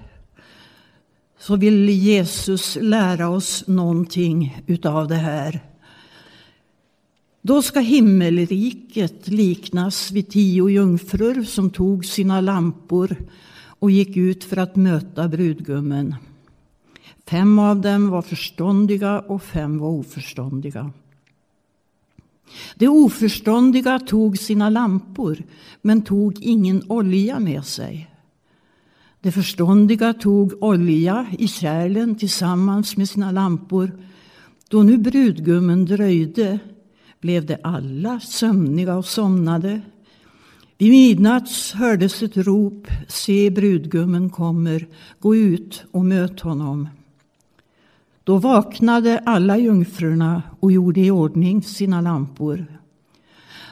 så 1.47 1.57
vill 1.57 1.89
Jesus 1.89 2.79
lära 2.81 3.29
oss 3.29 3.65
någonting 3.67 4.63
utav 4.67 5.09
det 5.09 5.15
här. 5.15 5.61
Då 7.43 7.63
ska 7.63 7.81
himmelriket 7.81 9.29
liknas 9.29 10.11
vid 10.11 10.31
tio 10.31 10.69
jungfrur 10.69 11.45
som 11.45 11.71
tog 11.71 12.05
sina 12.05 12.41
lampor 12.41 13.17
och 13.67 13.91
gick 13.91 14.17
ut 14.17 14.45
för 14.45 14.57
att 14.57 14.77
möta 14.77 15.29
brudgummen. 15.29 16.15
Fem 17.27 17.59
av 17.59 17.81
dem 17.81 18.11
var 18.11 18.23
förståndiga 18.23 19.21
och 19.21 19.43
fem 19.43 19.79
var 19.79 19.89
oförståndiga. 19.89 20.93
De 22.75 22.89
oförståndiga 22.89 23.99
tog 23.99 24.39
sina 24.39 24.71
lampor 24.71 25.43
men 25.83 26.03
tog 26.03 26.43
ingen 26.43 26.83
olja 26.91 27.41
med 27.41 27.65
sig. 27.65 28.14
De 29.25 29.33
förståndiga 29.33 30.13
tog 30.13 30.63
olja 30.63 31.27
i 31.39 31.49
kärlen 31.49 32.15
tillsammans 32.15 32.97
med 32.97 33.09
sina 33.09 33.31
lampor. 33.31 33.91
Då 34.69 34.83
nu 34.83 34.99
brudgummen 34.99 35.85
dröjde 35.85 36.59
blev 37.21 37.47
de 37.47 37.57
alla 37.63 38.21
sömniga 38.21 38.97
och 38.97 39.05
somnade. 39.05 39.81
Vid 40.79 40.91
midnatt 40.91 41.49
hördes 41.75 42.23
ett 42.23 42.37
rop, 42.37 42.87
se 43.09 43.51
brudgummen 43.51 44.31
kommer, 44.31 44.87
gå 45.21 45.37
ut 45.37 45.85
och 45.91 46.05
möt 46.05 46.41
honom. 46.41 46.89
Då 48.25 48.39
vaknade 48.39 49.19
alla 49.19 49.59
jungfrurna 49.59 50.43
och 50.61 50.73
gjorde 50.73 51.01
i 51.01 51.11
ordning 51.11 51.63
sina 51.63 52.01
lampor. 52.01 52.67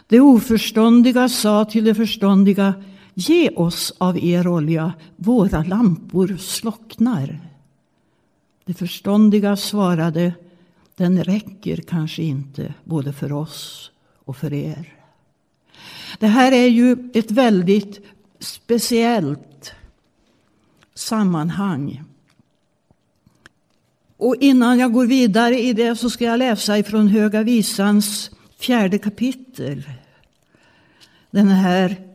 De 0.09 0.21
oförståndiga 0.21 1.29
sa 1.29 1.65
till 1.65 1.85
de 1.85 1.95
förståndiga, 1.95 2.75
Ge 3.15 3.51
oss 3.51 3.93
av 3.99 4.19
er 4.19 4.49
olja, 4.49 4.93
våra 5.17 5.63
lampor 5.63 6.37
slocknar. 6.37 7.41
Det 8.65 8.75
förståndiga 8.75 9.57
svarade, 9.57 10.35
den 10.95 11.25
räcker 11.25 11.77
kanske 11.77 12.23
inte 12.23 12.75
både 12.85 13.13
för 13.13 13.33
oss 13.33 13.91
och 14.25 14.37
för 14.37 14.53
er. 14.53 14.95
Det 16.19 16.27
här 16.27 16.53
är 16.53 16.67
ju 16.67 17.11
ett 17.15 17.31
väldigt 17.31 18.01
speciellt 18.39 19.73
sammanhang. 20.95 22.05
Och 24.17 24.37
innan 24.37 24.79
jag 24.79 24.93
går 24.93 25.07
vidare 25.07 25.61
i 25.61 25.73
det 25.73 25.97
så 25.97 26.11
ska 26.11 26.25
jag 26.25 26.39
läsa 26.39 26.79
ifrån 26.79 27.09
Höga 27.09 27.43
Visans 27.43 28.31
fjärde 28.59 28.99
kapitel. 28.99 29.83
Den 31.31 31.49
här 31.49 32.12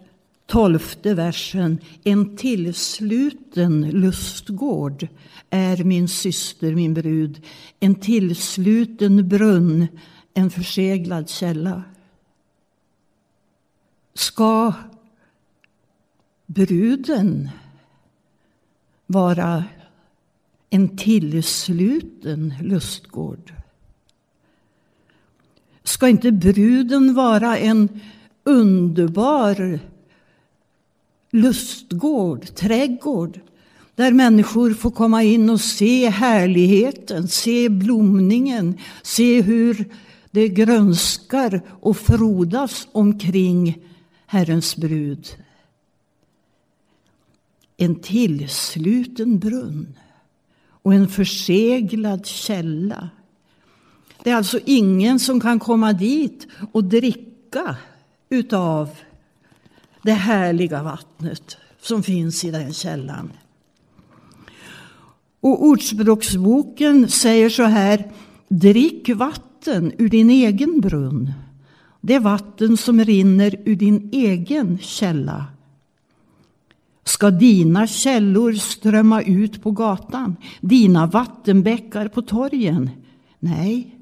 tolfte 0.47 1.13
versen. 1.13 1.79
En 2.03 2.35
tillsluten 2.37 3.89
lustgård 3.89 5.07
är 5.49 5.83
min 5.83 6.07
syster, 6.07 6.75
min 6.75 6.93
brud. 6.93 7.45
En 7.79 7.95
tillsluten 7.95 9.29
brunn, 9.29 9.87
en 10.33 10.49
förseglad 10.49 11.29
källa. 11.29 11.83
Ska 14.13 14.73
bruden 16.45 17.49
vara 19.05 19.63
en 20.69 20.97
tillsluten 20.97 22.53
lustgård? 22.61 23.53
Ska 25.83 26.07
inte 26.07 26.31
bruden 26.31 27.13
vara 27.13 27.57
en 27.57 28.01
underbar 28.43 29.79
lustgård, 31.31 32.55
trädgård 32.55 33.39
där 33.95 34.11
människor 34.11 34.73
får 34.73 34.91
komma 34.91 35.23
in 35.23 35.49
och 35.49 35.61
se 35.61 36.09
härligheten, 36.09 37.27
se 37.27 37.69
blomningen, 37.69 38.77
se 39.03 39.41
hur 39.41 39.93
det 40.31 40.47
grönskar 40.47 41.61
och 41.67 41.97
frodas 41.97 42.87
omkring 42.91 43.77
Herrens 44.25 44.75
brud. 44.75 45.27
En 47.77 47.95
tillsluten 47.95 49.39
brunn 49.39 49.97
och 50.69 50.93
en 50.93 51.07
förseglad 51.07 52.25
källa. 52.25 53.09
Det 54.23 54.29
är 54.29 54.35
alltså 54.35 54.59
ingen 54.65 55.19
som 55.19 55.39
kan 55.39 55.59
komma 55.59 55.93
dit 55.93 56.47
och 56.71 56.83
dricka 56.83 57.77
utav 58.29 58.89
det 60.01 60.11
härliga 60.11 60.83
vattnet 60.83 61.57
som 61.81 62.03
finns 62.03 62.45
i 62.45 62.51
den 62.51 62.73
källan. 62.73 63.31
Och 65.39 65.65
Ordspråksboken 65.65 67.07
säger 67.09 67.49
så 67.49 67.63
här, 67.63 68.11
drick 68.47 69.09
vatten 69.09 69.91
ur 69.97 70.09
din 70.09 70.29
egen 70.29 70.81
brunn. 70.81 71.33
Det 72.01 72.19
vatten 72.19 72.77
som 72.77 73.05
rinner 73.05 73.55
ur 73.65 73.75
din 73.75 74.09
egen 74.11 74.77
källa. 74.77 75.45
Ska 77.03 77.31
dina 77.31 77.87
källor 77.87 78.53
strömma 78.53 79.21
ut 79.21 79.63
på 79.63 79.71
gatan, 79.71 80.35
dina 80.61 81.05
vattenbäckar 81.07 82.07
på 82.07 82.21
torgen? 82.21 82.89
Nej, 83.39 83.95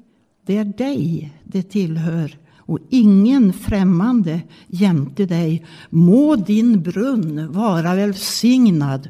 det 0.46 0.56
är 0.56 0.64
dig 0.64 1.32
det 1.44 1.62
tillhör 1.62 2.36
och 2.66 2.78
ingen 2.90 3.52
främmande 3.52 4.40
jämte 4.66 5.26
dig. 5.26 5.66
Må 5.90 6.36
din 6.36 6.82
brunn 6.82 7.52
vara 7.52 7.94
välsignad 7.94 9.08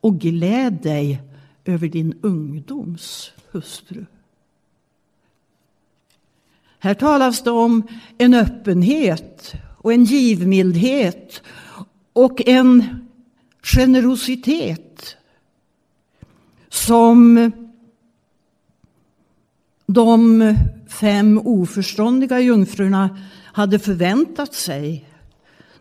och 0.00 0.18
gläd 0.18 0.72
dig 0.82 1.22
över 1.64 1.88
din 1.88 2.18
ungdoms 2.22 3.30
hustru. 3.50 4.06
Här 6.78 6.94
talas 6.94 7.42
det 7.42 7.50
om 7.50 7.82
en 8.18 8.34
öppenhet 8.34 9.54
och 9.78 9.92
en 9.92 10.04
givmildhet 10.04 11.42
och 12.12 12.48
en 12.48 13.06
generositet 13.62 15.16
som 16.68 17.52
de 19.86 20.38
fem 20.92 21.40
oförståndiga 21.44 22.40
jungfrurna 22.40 23.18
hade 23.44 23.78
förväntat 23.78 24.54
sig 24.54 25.08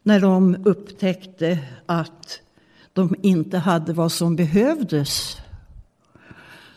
när 0.03 0.19
de 0.19 0.57
upptäckte 0.65 1.59
att 1.85 2.39
de 2.93 3.15
inte 3.21 3.57
hade 3.57 3.93
vad 3.93 4.11
som 4.11 4.35
behövdes. 4.35 5.37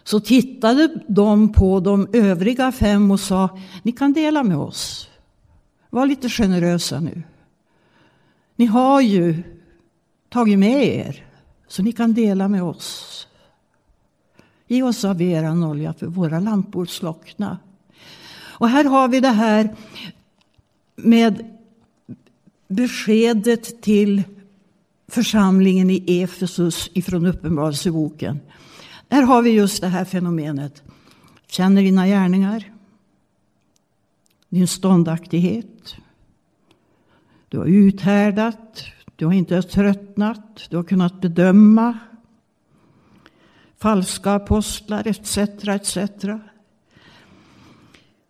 Så 0.04 0.20
tittade 0.20 1.00
de 1.08 1.52
på 1.52 1.80
de 1.80 2.08
övriga 2.12 2.72
fem 2.72 3.10
och 3.10 3.20
sa, 3.20 3.58
ni 3.82 3.92
kan 3.92 4.12
dela 4.12 4.42
med 4.42 4.56
oss. 4.56 5.10
Var 5.90 6.06
lite 6.06 6.28
generösa 6.28 7.00
nu. 7.00 7.22
Ni 8.56 8.66
har 8.66 9.00
ju 9.00 9.42
tagit 10.28 10.58
med 10.58 10.86
er, 10.86 11.26
så 11.68 11.82
ni 11.82 11.92
kan 11.92 12.14
dela 12.14 12.48
med 12.48 12.62
oss. 12.62 13.28
Ge 14.66 14.82
oss 14.82 15.04
av 15.04 15.22
er 15.22 15.64
olja, 15.64 15.92
för 15.92 16.06
våra 16.06 16.40
lampor 16.40 16.86
slockna. 16.86 17.58
Och 18.54 18.68
här 18.68 18.84
har 18.84 19.08
vi 19.08 19.20
det 19.20 19.28
här 19.28 19.76
med 20.96 21.56
beskedet 22.68 23.82
till 23.82 24.22
församlingen 25.08 25.90
i 25.90 26.22
Efesus 26.22 26.90
ifrån 26.92 27.26
Uppenbarelseboken. 27.26 28.40
Här 29.08 29.22
har 29.22 29.42
vi 29.42 29.50
just 29.50 29.80
det 29.80 29.88
här 29.88 30.04
fenomenet. 30.04 30.82
Känner 31.46 31.82
dina 31.82 32.06
gärningar. 32.06 32.72
Din 34.48 34.68
ståndaktighet. 34.68 35.96
Du 37.48 37.58
har 37.58 37.66
uthärdat. 37.66 38.84
Du 39.16 39.26
har 39.26 39.32
inte 39.32 39.62
tröttnat. 39.62 40.66
Du 40.70 40.76
har 40.76 40.84
kunnat 40.84 41.20
bedöma. 41.20 41.98
Falska 43.78 44.32
apostlar 44.32 45.06
etc. 45.06 45.38
etc. 45.38 45.98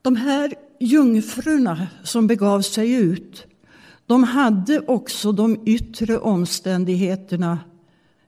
De 0.04 0.16
här 0.16 0.54
jungfrurna 0.78 1.86
som 2.02 2.26
begav 2.26 2.60
sig 2.60 2.92
ut 2.92 3.46
de 4.06 4.24
hade 4.24 4.80
också 4.80 5.32
de 5.32 5.56
yttre 5.64 6.18
omständigheterna 6.18 7.58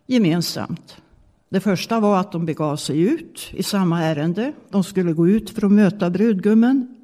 gemensamt. 0.06 0.96
Det 1.48 1.60
första 1.60 2.00
var 2.00 2.20
att 2.20 2.32
de 2.32 2.46
begav 2.46 2.76
sig 2.76 3.00
ut 3.00 3.48
i 3.52 3.62
samma 3.62 4.02
ärende. 4.02 4.52
De 4.70 4.84
skulle 4.84 5.12
gå 5.12 5.28
ut 5.28 5.50
för 5.50 5.66
att 5.66 5.72
möta 5.72 6.10
brudgummen. 6.10 6.94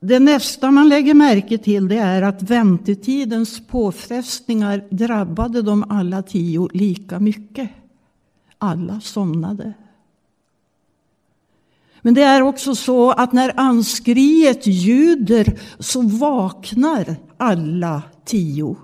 Det 0.00 0.18
nästa 0.18 0.70
man 0.70 0.88
lägger 0.88 1.14
märke 1.14 1.58
till 1.58 1.88
det 1.88 1.98
är 1.98 2.22
att 2.22 2.42
väntetidens 2.42 3.66
påfrestningar 3.66 4.84
drabbade 4.90 5.62
de 5.62 5.84
alla 5.90 6.22
tio 6.22 6.68
lika 6.72 7.20
mycket. 7.20 7.70
Alla 8.58 9.00
somnade. 9.00 9.72
Men 12.02 12.14
det 12.14 12.22
är 12.22 12.42
också 12.42 12.74
så 12.74 13.10
att 13.10 13.32
när 13.32 13.60
anskriet 13.60 14.66
ljuder 14.66 15.60
så 15.78 16.02
vaknar 16.02 17.16
alla 17.36 18.02
tio. 18.24 18.76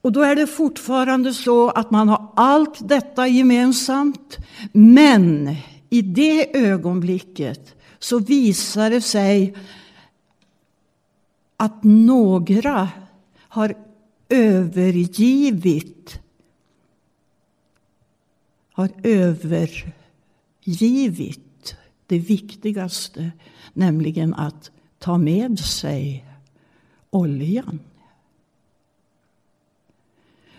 Och 0.00 0.12
då 0.12 0.22
är 0.22 0.36
det 0.36 0.46
fortfarande 0.46 1.34
så 1.34 1.70
att 1.70 1.90
man 1.90 2.08
har 2.08 2.32
allt 2.36 2.88
detta 2.88 3.28
gemensamt. 3.28 4.36
Men 4.72 5.56
i 5.90 6.02
det 6.02 6.56
ögonblicket 6.56 7.74
så 7.98 8.18
visar 8.18 8.90
det 8.90 9.00
sig 9.00 9.54
att 11.56 11.84
några 11.84 12.88
har 13.48 13.74
övergivit 14.28 16.20
har 18.72 18.90
över 19.02 19.94
givit 20.66 21.76
det 22.06 22.18
viktigaste, 22.18 23.30
nämligen 23.72 24.34
att 24.34 24.70
ta 24.98 25.18
med 25.18 25.58
sig 25.58 26.24
oljan. 27.10 27.80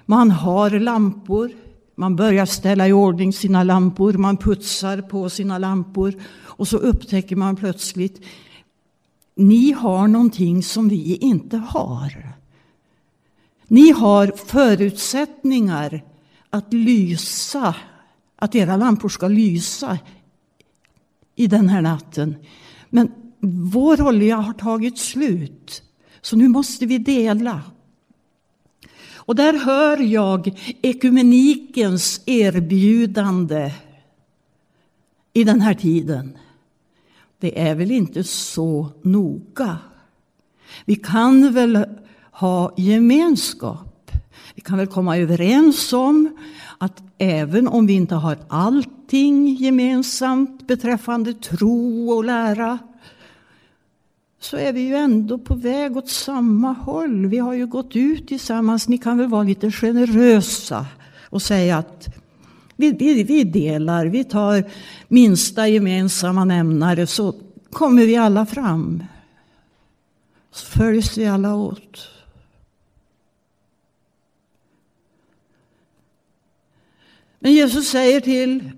Man 0.06 0.32
har 0.32 0.70
lampor, 0.70 1.52
man 1.96 2.16
börjar 2.16 2.46
ställa 2.46 2.88
i 2.88 2.94
ordning 2.94 3.34
sina 3.34 3.64
lampor, 3.64 4.14
man 4.14 4.38
putsar 4.38 5.02
på 5.02 5.30
sina 5.30 5.58
lampor 5.58 6.14
och 6.34 6.68
så 6.68 6.78
upptäcker 6.78 7.36
man 7.36 7.56
plötsligt 7.56 8.22
ni 9.38 9.72
har 9.72 10.08
någonting 10.08 10.64
som 10.64 10.90
vi 10.90 11.16
inte 11.16 11.58
har. 11.58 12.34
Ni 13.68 13.92
har 13.92 14.28
förutsättningar 14.28 16.04
att 16.50 16.74
lysa 16.74 17.76
att 18.38 18.56
era 18.56 18.78
lampor 18.78 19.10
ska 19.10 19.28
lysa 19.28 20.00
i 21.36 21.48
den 21.48 21.70
här 21.70 21.82
natten. 21.82 22.36
Men 22.90 23.12
vår 23.72 24.02
olja 24.02 24.36
har 24.36 24.54
tagit 24.54 24.98
slut, 24.98 25.84
så 26.22 26.36
nu 26.36 26.48
måste 26.48 26.86
vi 26.86 26.98
dela. 26.98 27.62
Och 29.16 29.36
där 29.36 29.54
hör 29.54 29.98
jag 29.98 30.60
ekumenikens 30.82 32.22
erbjudande 32.26 33.74
i 35.34 35.44
den 35.44 35.62
här 35.62 35.74
tiden. 35.74 36.38
Det 37.40 37.62
är 37.62 37.76
väl 37.76 37.92
inte 37.92 38.24
så 38.24 38.92
noga. 39.02 39.78
Vi 40.86 40.96
kan 40.96 41.54
väl 41.54 41.86
ha 42.32 42.74
gemenskap. 42.78 44.12
Vi 44.56 44.62
kan 44.62 44.78
väl 44.78 44.88
komma 44.88 45.18
överens 45.18 45.94
om 45.94 46.38
att 46.78 47.04
även 47.18 47.68
om 47.68 47.88
vi 47.88 47.94
inte 47.94 48.16
har 48.16 48.38
allting 48.48 49.56
gemensamt 49.56 50.68
beträffande 50.68 51.34
tro 51.34 52.12
och 52.12 52.24
lära 52.24 52.80
så 54.40 54.58
är 54.58 54.74
vi 54.74 54.82
ju 54.82 54.96
ändå 54.96 55.38
på 55.38 55.56
väg 55.56 55.98
åt 55.98 56.10
samma 56.10 56.72
håll. 56.72 57.26
Vi 57.26 57.38
har 57.38 57.54
ju 57.54 57.68
gått 57.68 57.96
ut 57.96 58.28
tillsammans. 58.28 58.88
Ni 58.88 58.98
kan 58.98 59.18
väl 59.18 59.28
vara 59.28 59.44
lite 59.44 59.72
generösa 59.72 60.86
och 61.30 61.42
säga 61.42 61.78
att 61.78 62.08
vi, 62.76 62.92
vi, 62.92 63.24
vi 63.24 63.44
delar, 63.44 64.06
vi 64.06 64.24
tar 64.24 64.64
minsta 65.08 65.68
gemensamma 65.68 66.46
nämnare 66.46 67.08
så 67.08 67.36
kommer 67.72 68.06
vi 68.06 68.16
alla 68.16 68.46
fram. 68.46 69.04
Så 70.52 70.66
följs 70.66 71.18
vi 71.18 71.26
alla 71.26 71.56
åt. 71.56 72.17
Men 77.40 77.54
Jesus 77.54 77.88
säger 77.88 78.22
till 78.22 78.72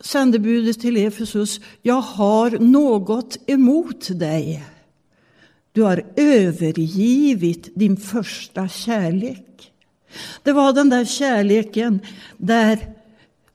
sändebudet 0.00 0.80
till 0.80 0.96
Efesus, 0.96 1.60
jag 1.82 2.00
har 2.00 2.50
något 2.50 3.38
emot 3.46 4.18
dig. 4.18 4.64
Du 5.72 5.82
har 5.82 6.04
övergivit 6.16 7.68
din 7.74 7.96
första 7.96 8.68
kärlek. 8.68 9.72
Det 10.42 10.52
var 10.52 10.72
den 10.72 10.88
där 10.88 11.04
kärleken 11.04 12.00
där 12.36 12.94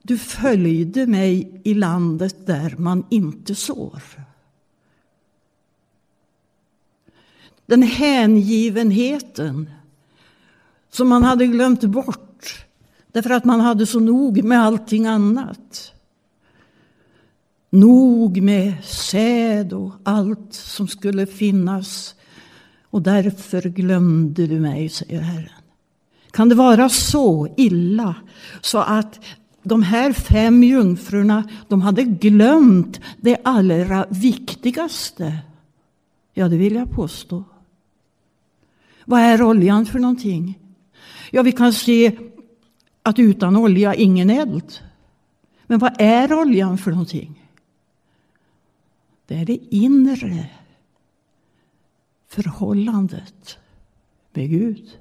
du 0.01 0.17
följde 0.17 1.07
mig 1.07 1.61
i 1.63 1.73
landet 1.73 2.47
där 2.47 2.75
man 2.77 3.05
inte 3.09 3.55
sår. 3.55 4.01
Den 7.65 7.83
hängivenheten 7.83 9.69
som 10.89 11.07
man 11.07 11.23
hade 11.23 11.47
glömt 11.47 11.83
bort 11.83 12.26
Därför 13.11 13.29
att 13.29 13.45
man 13.45 13.59
hade 13.59 13.85
så 13.85 13.99
nog 13.99 14.43
med 14.43 14.61
allting 14.61 15.05
annat. 15.05 15.93
Nog 17.69 18.41
med 18.41 18.73
säd 18.83 19.73
och 19.73 19.91
allt 20.03 20.53
som 20.53 20.87
skulle 20.87 21.25
finnas. 21.25 22.15
Och 22.89 23.01
därför 23.01 23.61
glömde 23.61 24.47
du 24.47 24.59
mig, 24.59 24.89
säger 24.89 25.19
Herren. 25.19 25.49
Kan 26.31 26.49
det 26.49 26.55
vara 26.55 26.89
så 26.89 27.53
illa 27.57 28.15
så 28.61 28.77
att 28.77 29.19
de 29.63 29.83
här 29.83 30.13
fem 30.13 30.63
jungfrurna 30.63 31.49
de 31.67 31.81
hade 31.81 32.03
glömt 32.03 32.99
det 33.21 33.37
allra 33.43 34.05
viktigaste? 34.09 35.37
Ja, 36.33 36.47
det 36.47 36.57
vill 36.57 36.75
jag 36.75 36.91
påstå. 36.91 37.43
Vad 39.05 39.19
är 39.19 39.41
oljan 39.41 39.85
för 39.85 39.99
någonting? 39.99 40.59
Ja, 41.31 41.41
vi 41.41 41.51
kan 41.51 41.73
se 41.73 42.17
att 43.07 43.19
utan 43.19 43.55
olja 43.55 43.95
ingen 43.95 44.29
eld. 44.29 44.73
Men 45.67 45.79
vad 45.79 46.01
är 46.01 46.33
oljan 46.33 46.77
för 46.77 46.91
någonting? 46.91 47.49
Det 49.25 49.35
är 49.35 49.45
det 49.45 49.75
inre 49.75 50.49
förhållandet 52.27 53.57
med 54.33 54.49
Gud. 54.49 54.99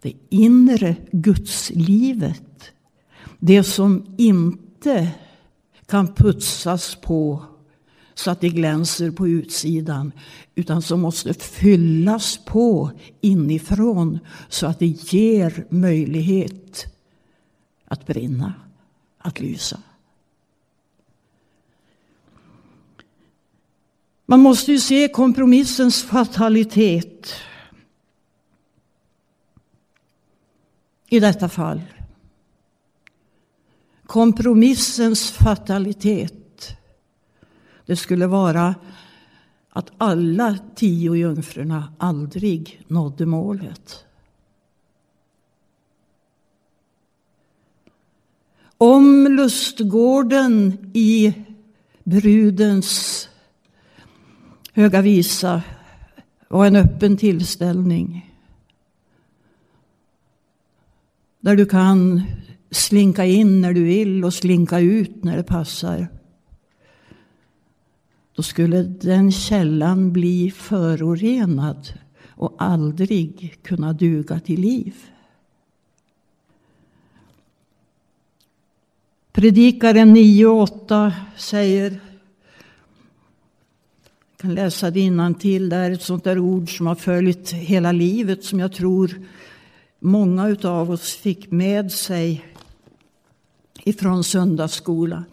Det 0.00 0.12
inre 0.28 0.96
gudslivet. 1.12 2.72
Det 3.38 3.64
som 3.64 4.14
inte 4.18 5.10
kan 5.86 6.14
putsas 6.14 6.94
på 6.94 7.44
så 8.14 8.30
att 8.30 8.40
det 8.40 8.48
glänser 8.48 9.10
på 9.10 9.28
utsidan 9.28 10.12
utan 10.54 10.82
som 10.82 11.00
måste 11.00 11.34
fyllas 11.34 12.40
på 12.44 12.90
inifrån 13.20 14.18
så 14.48 14.66
att 14.66 14.78
det 14.78 14.86
ger 14.86 15.66
möjlighet 15.70 16.86
att 17.84 18.06
brinna, 18.06 18.54
att 19.18 19.40
lysa. 19.40 19.80
Man 24.26 24.40
måste 24.40 24.72
ju 24.72 24.80
se 24.80 25.08
kompromissens 25.08 26.02
fatalitet 26.02 27.34
i 31.08 31.20
detta 31.20 31.48
fall. 31.48 31.82
Kompromissens 34.06 35.30
fatalitet. 35.30 36.43
Det 37.86 37.96
skulle 37.96 38.26
vara 38.26 38.74
att 39.70 39.90
alla 39.98 40.58
tio 40.74 41.14
jungfrurna 41.14 41.92
aldrig 41.98 42.84
nådde 42.88 43.26
målet. 43.26 44.04
Om 48.78 49.26
lustgården 49.30 50.78
i 50.94 51.34
brudens 52.04 53.28
Höga 54.76 55.02
visa 55.02 55.62
var 56.48 56.66
en 56.66 56.76
öppen 56.76 57.16
tillställning. 57.16 58.34
Där 61.40 61.56
du 61.56 61.66
kan 61.66 62.22
slinka 62.70 63.24
in 63.24 63.60
när 63.60 63.72
du 63.72 63.84
vill 63.84 64.24
och 64.24 64.34
slinka 64.34 64.80
ut 64.80 65.24
när 65.24 65.36
det 65.36 65.42
passar. 65.42 66.08
Då 68.34 68.42
skulle 68.42 68.82
den 68.82 69.32
källan 69.32 70.12
bli 70.12 70.50
förorenad 70.50 71.88
och 72.28 72.54
aldrig 72.58 73.58
kunna 73.62 73.92
duga 73.92 74.40
till 74.40 74.60
liv. 74.60 74.94
Predikaren 79.32 80.12
9 80.12 80.46
och 80.46 80.62
8 80.62 81.12
säger 81.36 82.00
kan 84.36 84.54
läsa 84.54 84.90
det 84.90 85.34
till 85.38 85.68
där, 85.68 85.90
ett 85.90 86.02
sånt 86.02 86.24
där 86.24 86.38
ord 86.38 86.76
som 86.76 86.86
har 86.86 86.94
följt 86.94 87.50
hela 87.50 87.92
livet 87.92 88.44
som 88.44 88.60
jag 88.60 88.72
tror 88.72 89.26
många 89.98 90.56
av 90.62 90.90
oss 90.90 91.14
fick 91.14 91.50
med 91.50 91.92
sig 91.92 92.44
ifrån 93.84 94.24
söndagsskola. 94.24 95.24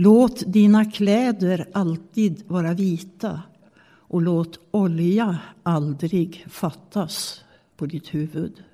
Låt 0.00 0.42
dina 0.46 0.84
kläder 0.84 1.68
alltid 1.72 2.42
vara 2.46 2.74
vita 2.74 3.42
och 3.88 4.22
låt 4.22 4.60
olja 4.70 5.38
aldrig 5.62 6.46
fattas 6.50 7.44
på 7.76 7.86
ditt 7.86 8.14
huvud. 8.14 8.64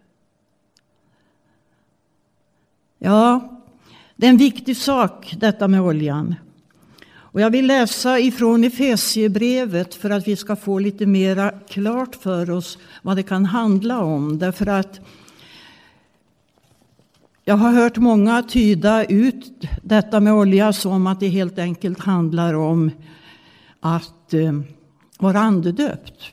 Ja, 2.98 3.48
det 4.16 4.26
är 4.26 4.30
en 4.30 4.36
viktig 4.36 4.76
sak 4.76 5.34
detta 5.40 5.68
med 5.68 5.80
oljan. 5.80 6.34
Och 7.14 7.40
jag 7.40 7.50
vill 7.50 7.66
läsa 7.66 8.18
ifrån 8.18 8.64
Efesiebrevet 8.64 9.94
för 9.94 10.10
att 10.10 10.28
vi 10.28 10.36
ska 10.36 10.56
få 10.56 10.78
lite 10.78 11.06
mera 11.06 11.50
klart 11.50 12.14
för 12.14 12.50
oss 12.50 12.78
vad 13.02 13.16
det 13.16 13.22
kan 13.22 13.44
handla 13.44 14.02
om. 14.02 14.38
Därför 14.38 14.66
att 14.66 15.00
jag 17.46 17.56
har 17.56 17.72
hört 17.72 17.96
många 17.96 18.42
tyda 18.42 19.04
ut 19.04 19.64
detta 19.82 20.20
med 20.20 20.32
olja 20.32 20.72
som 20.72 21.06
att 21.06 21.20
det 21.20 21.28
helt 21.28 21.58
enkelt 21.58 22.00
handlar 22.00 22.54
om 22.54 22.90
att 23.80 24.34
eh, 24.34 24.52
vara 25.18 25.40
andedöpt. 25.40 26.30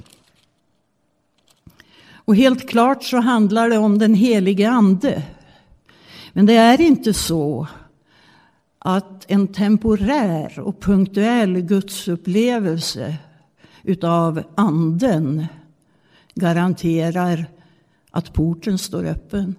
Och 2.14 2.36
helt 2.36 2.70
klart 2.70 3.04
så 3.04 3.18
handlar 3.18 3.70
det 3.70 3.78
om 3.78 4.00
den 4.00 4.14
helige 4.14 4.70
ande. 4.70 5.24
Men 6.34 6.46
det 6.46 6.56
är 6.56 6.82
inte 6.82 7.14
så 7.14 7.68
att 8.80 9.32
en 9.32 9.48
temporär 9.48 10.60
och 10.60 10.80
punktuell 10.80 11.62
gudsupplevelse 11.62 13.16
utav 13.84 14.44
anden 14.56 15.46
garanterar 16.36 17.46
att 18.12 18.34
porten 18.34 18.78
står 18.78 19.06
öppen. 19.06 19.56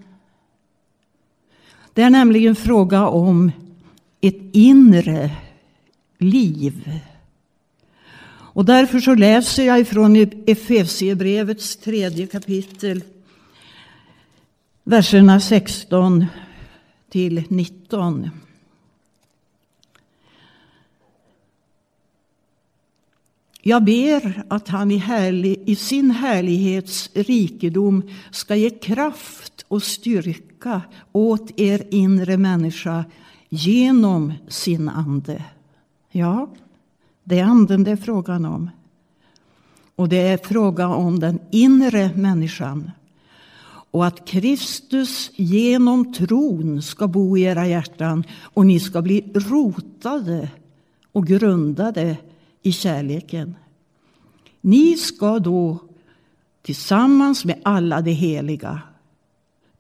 Det 1.95 2.03
är 2.03 2.11
nämligen 2.11 2.57
fråga 2.57 3.09
om 3.09 3.53
ett 4.21 4.41
inre 4.53 5.31
liv. 6.19 7.01
Och 8.55 8.65
därför 8.65 9.01
så 9.01 9.15
läser 9.15 9.65
jag 9.65 9.81
ifrån 9.81 10.17
Efesiebrevets 10.47 11.77
tredje 11.77 12.27
kapitel, 12.27 13.05
verserna 14.85 15.41
16 15.41 16.27
till 17.11 17.45
19. 17.49 18.31
Jag 23.63 23.85
ber 23.85 24.43
att 24.49 24.69
han 24.69 24.91
i, 24.91 24.97
härlig, 24.97 25.63
i 25.67 25.77
sin 25.77 26.11
härlighets 26.11 27.11
rikedom 27.15 28.11
ska 28.31 28.57
ge 28.57 28.71
kraft 28.71 29.65
och 29.69 29.83
styrka 29.83 30.52
åt 31.13 31.61
er 31.61 31.83
inre 31.91 32.37
människa 32.37 33.05
genom 33.49 34.33
sin 34.49 34.89
ande. 34.89 35.45
Ja, 36.11 36.51
det 37.25 37.39
är 37.39 37.45
anden 37.45 37.85
det 37.85 37.91
är 37.91 37.97
frågan 37.97 38.45
om. 38.45 38.71
Och 39.97 40.09
det 40.09 40.29
är 40.29 40.37
fråga 40.37 40.89
om 40.89 41.21
den 41.21 41.39
inre 41.51 42.11
människan. 42.15 42.91
Och 43.91 44.07
att 44.07 44.25
Kristus 44.25 45.31
genom 45.35 46.13
tron 46.13 46.83
ska 46.83 47.09
bo 47.09 47.37
i 47.37 47.43
era 47.43 47.67
hjärtan 47.67 48.25
och 48.43 48.67
ni 48.67 48.81
ska 48.81 49.03
bli 49.03 49.33
rotade 49.35 50.49
och 51.13 51.27
grundade 51.27 52.17
i 52.63 52.73
kärleken. 52.73 53.57
Ni 54.61 54.97
ska 54.97 55.39
då 55.39 55.79
tillsammans 56.63 57.45
med 57.45 57.61
alla 57.63 58.01
de 58.01 58.13
heliga 58.13 58.81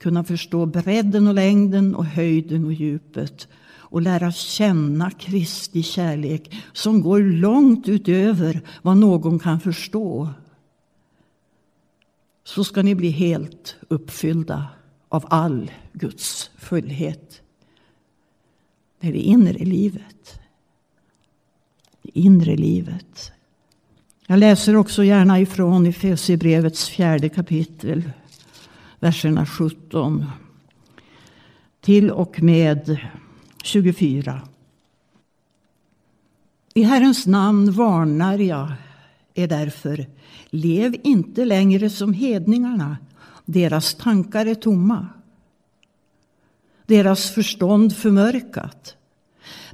kunna 0.02 0.24
förstå 0.24 0.66
bredden 0.66 1.26
och 1.26 1.34
längden 1.34 1.94
och 1.94 2.04
höjden 2.04 2.64
och 2.64 2.72
djupet 2.72 3.48
och 3.74 4.02
lära 4.02 4.32
känna 4.32 5.10
Kristi 5.10 5.82
kärlek 5.82 6.54
som 6.72 7.02
går 7.02 7.20
långt 7.20 7.88
utöver 7.88 8.60
vad 8.82 8.96
någon 8.96 9.38
kan 9.38 9.60
förstå. 9.60 10.28
Så 12.44 12.64
ska 12.64 12.82
ni 12.82 12.94
bli 12.94 13.10
helt 13.10 13.76
uppfyllda 13.88 14.66
av 15.08 15.26
all 15.30 15.70
Guds 15.92 16.50
fullhet. 16.58 17.42
Det 19.00 19.08
är 19.08 19.12
det 19.12 19.18
inre 19.18 19.64
livet 19.64 20.38
det 22.02 22.18
inre 22.18 22.56
livet. 22.56 23.32
Jag 24.26 24.38
läser 24.38 24.76
också 24.76 25.04
gärna 25.04 25.40
ifrån 25.40 25.86
Efesierbrevets 25.86 26.88
fjärde 26.88 27.28
kapitel, 27.28 28.10
verserna 29.02 29.46
17 29.46 30.24
till 31.80 32.10
och 32.10 32.42
med 32.42 32.98
24. 33.62 34.40
I 36.74 36.82
Herrens 36.82 37.26
namn 37.26 37.72
varnar 37.72 38.38
jag 38.38 38.72
er 39.34 39.48
därför. 39.48 40.06
Lev 40.50 40.96
inte 41.02 41.44
längre 41.44 41.90
som 41.90 42.12
hedningarna. 42.12 42.96
Deras 43.44 43.94
tankar 43.94 44.46
är 44.46 44.54
tomma. 44.54 45.06
Deras 46.86 47.30
förstånd 47.30 47.96
förmörkat. 47.96 48.96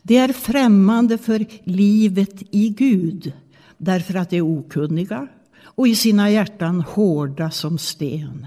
Det 0.03 0.17
är 0.17 0.33
främmande 0.33 1.19
för 1.19 1.47
livet 1.65 2.43
i 2.51 2.69
Gud 2.69 3.33
därför 3.77 4.15
att 4.15 4.31
de 4.31 4.37
är 4.37 4.43
okunniga 4.43 5.29
och 5.63 5.89
i 5.89 5.97
sina 5.97 6.31
hjärtan 6.31 6.81
hårda 6.81 7.51
som 7.51 7.79
sten. 7.79 8.47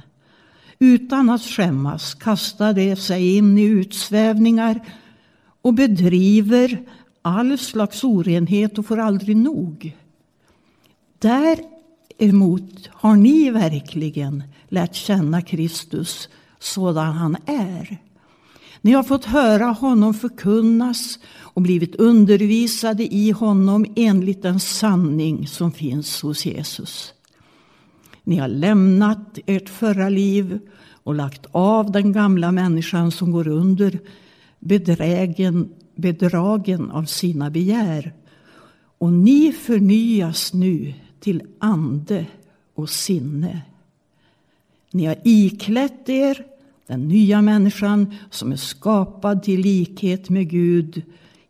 Utan 0.83 1.29
att 1.29 1.41
skämmas 1.41 2.13
kastar 2.13 2.73
de 2.73 2.95
sig 2.95 3.35
in 3.35 3.57
i 3.57 3.63
utsvävningar 3.63 4.79
och 5.61 5.73
bedriver 5.73 6.81
all 7.21 7.57
slags 7.57 8.03
orenhet 8.03 8.77
och 8.77 8.85
får 8.85 8.97
aldrig 8.97 9.37
nog. 9.37 9.97
Däremot 11.19 12.89
har 12.89 13.15
ni 13.15 13.49
verkligen 13.49 14.43
lärt 14.69 14.95
känna 14.95 15.41
Kristus 15.41 16.29
sådan 16.59 17.13
han 17.13 17.37
är. 17.45 17.97
Ni 18.81 18.91
har 18.91 19.03
fått 19.03 19.25
höra 19.25 19.65
honom 19.65 20.13
förkunnas 20.13 21.19
och 21.39 21.61
blivit 21.61 21.95
undervisade 21.95 23.13
i 23.13 23.31
honom 23.31 23.85
enligt 23.95 24.41
den 24.41 24.59
sanning 24.59 25.47
som 25.47 25.71
finns 25.71 26.21
hos 26.21 26.45
Jesus. 26.45 27.13
Ni 28.23 28.37
har 28.37 28.47
lämnat 28.47 29.39
ert 29.45 29.69
förra 29.69 30.09
liv 30.09 30.59
och 31.03 31.15
lagt 31.15 31.45
av 31.51 31.91
den 31.91 32.11
gamla 32.11 32.51
människan 32.51 33.11
som 33.11 33.31
går 33.31 33.47
under 33.47 33.99
bedrägen, 34.59 35.69
bedragen 35.95 36.91
av 36.91 37.03
sina 37.03 37.49
begär 37.49 38.13
Och 38.97 39.13
ni 39.13 39.51
förnyas 39.51 40.53
nu 40.53 40.93
till 41.19 41.41
ande 41.59 42.25
och 42.75 42.89
sinne. 42.89 43.61
Ni 44.91 45.05
har 45.05 45.17
iklätt 45.23 46.09
er 46.09 46.45
den 46.87 47.07
nya 47.07 47.41
människan 47.41 48.15
som 48.29 48.51
är 48.51 48.55
skapad 48.55 49.43
till 49.43 49.61
likhet 49.61 50.29
med 50.29 50.49
Gud 50.49 51.01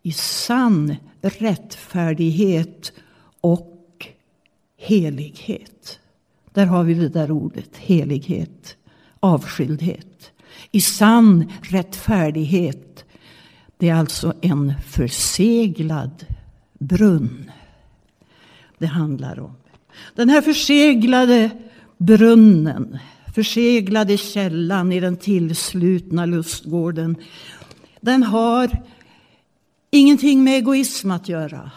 i 0.02 0.12
sann 0.12 0.96
rättfärdighet 1.20 2.92
och 3.40 4.06
helighet. 4.78 5.98
Där 6.52 6.66
har 6.66 6.84
vi 6.84 6.94
det 6.94 7.08
där 7.08 7.30
ordet, 7.30 7.76
helighet, 7.76 8.76
avskildhet. 9.20 10.32
I 10.70 10.80
sann 10.80 11.52
rättfärdighet. 11.62 13.04
Det 13.76 13.88
är 13.88 13.94
alltså 13.94 14.34
en 14.40 14.72
förseglad 14.86 16.26
brunn 16.78 17.50
det 18.78 18.86
handlar 18.86 19.40
om. 19.40 19.56
Den 20.14 20.28
här 20.28 20.42
förseglade 20.42 21.50
brunnen, 21.98 22.98
förseglade 23.34 24.16
källan 24.16 24.92
i 24.92 25.00
den 25.00 25.16
tillslutna 25.16 26.26
lustgården, 26.26 27.16
den 28.00 28.22
har 28.22 28.82
ingenting 29.90 30.44
med 30.44 30.54
egoism 30.54 31.10
att 31.10 31.28
göra. 31.28 31.70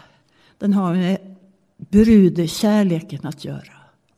Den 0.58 0.74
har 0.74 0.94
med 0.94 1.36
brudekärleken 1.78 3.20
att 3.24 3.46
göra. 3.46 3.75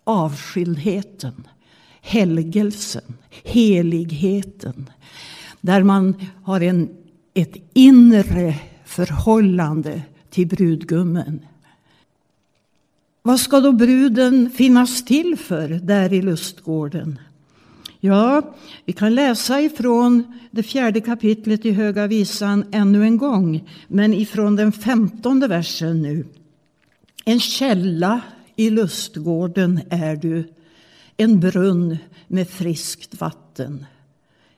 Avskildheten, 0.07 1.47
helgelsen, 2.01 3.13
heligheten. 3.43 4.89
Där 5.61 5.83
man 5.83 6.15
har 6.43 6.61
en, 6.61 6.89
ett 7.33 7.55
inre 7.73 8.55
förhållande 8.85 10.01
till 10.29 10.47
brudgummen. 10.47 11.39
Vad 13.21 13.39
ska 13.39 13.59
då 13.59 13.71
bruden 13.71 14.49
finnas 14.49 15.05
till 15.05 15.37
för 15.37 15.69
där 15.69 16.13
i 16.13 16.21
lustgården? 16.21 17.19
Ja, 17.99 18.55
vi 18.85 18.93
kan 18.93 19.15
läsa 19.15 19.61
ifrån 19.61 20.39
det 20.51 20.63
fjärde 20.63 21.01
kapitlet 21.01 21.65
i 21.65 21.71
Höga 21.71 22.07
visan 22.07 22.65
ännu 22.71 23.03
en 23.03 23.17
gång, 23.17 23.69
men 23.87 24.13
ifrån 24.13 24.55
den 24.55 24.71
femtonde 24.71 25.47
versen 25.47 26.01
nu. 26.01 26.25
En 27.25 27.39
källa 27.39 28.21
i 28.59 28.69
lustgården 28.69 29.81
är 29.89 30.15
du, 30.15 30.53
en 31.17 31.39
brunn 31.39 31.97
med 32.27 32.49
friskt 32.49 33.21
vatten. 33.21 33.85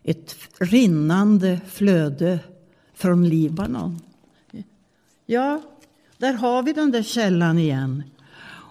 Ett 0.03 0.35
rinnande 0.59 1.59
flöde 1.67 2.39
från 2.93 3.29
Libanon. 3.29 3.99
Ja, 5.25 5.62
där 6.17 6.33
har 6.33 6.63
vi 6.63 6.73
den 6.73 6.91
där 6.91 7.03
källan 7.03 7.57
igen. 7.59 8.03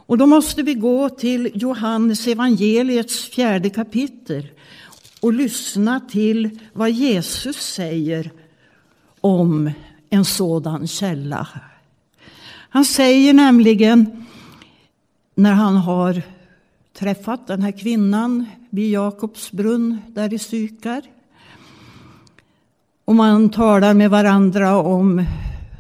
Och 0.06 0.18
då 0.18 0.26
måste 0.26 0.62
vi 0.62 0.74
gå 0.74 1.08
till 1.08 1.50
Johannes 1.54 2.26
evangeliets 2.26 3.24
fjärde 3.24 3.70
kapitel 3.70 4.46
och 5.20 5.32
lyssna 5.32 6.00
till 6.00 6.58
vad 6.72 6.90
Jesus 6.90 7.56
säger 7.56 8.30
om 9.20 9.70
en 10.10 10.24
sådan 10.24 10.88
källa. 10.88 11.48
Han 12.48 12.84
säger 12.84 13.34
nämligen 13.34 14.26
när 15.38 15.52
han 15.52 15.76
har 15.76 16.22
träffat 16.92 17.46
den 17.46 17.62
här 17.62 17.72
kvinnan 17.72 18.46
vid 18.70 18.90
Jakobs 18.90 19.52
brunn 19.52 19.98
där 20.08 20.32
i 20.32 20.38
Sykar. 20.38 21.02
Och 23.04 23.14
man 23.14 23.50
talar 23.50 23.94
med 23.94 24.10
varandra 24.10 24.76
om 24.76 25.24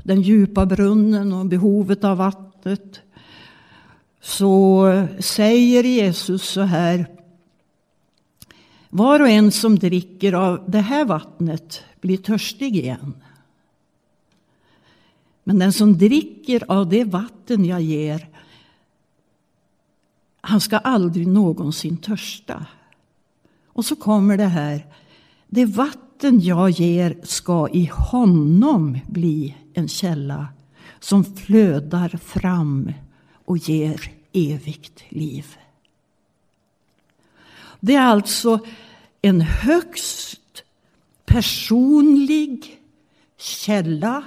den 0.02 0.22
djupa 0.22 0.66
brunnen 0.66 1.32
och 1.32 1.46
behovet 1.46 2.04
av 2.04 2.16
vattnet 2.16 3.00
så 4.20 5.06
säger 5.18 5.84
Jesus 5.84 6.42
så 6.42 6.60
här. 6.60 7.06
Var 8.88 9.20
och 9.20 9.28
en 9.28 9.52
som 9.52 9.78
dricker 9.78 10.32
av 10.32 10.64
det 10.66 10.80
här 10.80 11.04
vattnet 11.04 11.82
blir 12.00 12.16
törstig 12.16 12.76
igen. 12.76 13.14
Men 15.44 15.58
den 15.58 15.72
som 15.72 15.98
dricker 15.98 16.64
av 16.68 16.88
det 16.88 17.04
vatten 17.04 17.64
jag 17.64 17.80
ger, 17.80 18.28
han 20.40 20.60
ska 20.60 20.78
aldrig 20.78 21.26
någonsin 21.26 21.96
törsta. 21.96 22.66
Och 23.66 23.84
så 23.84 23.96
kommer 23.96 24.36
det 24.36 24.46
här. 24.46 24.86
Det 25.46 25.64
vatten 25.64 26.40
jag 26.40 26.70
ger 26.70 27.18
ska 27.22 27.68
i 27.68 27.90
honom 27.92 28.98
bli 29.06 29.56
en 29.74 29.88
källa 29.88 30.46
som 31.00 31.24
flödar 31.24 32.08
fram 32.08 32.92
och 33.44 33.58
ger 33.58 34.12
evigt 34.32 35.02
liv. 35.08 35.56
Det 37.80 37.94
är 37.94 38.06
alltså 38.06 38.58
en 39.22 39.40
högst 39.40 40.62
personlig 41.26 42.80
källa 43.36 44.22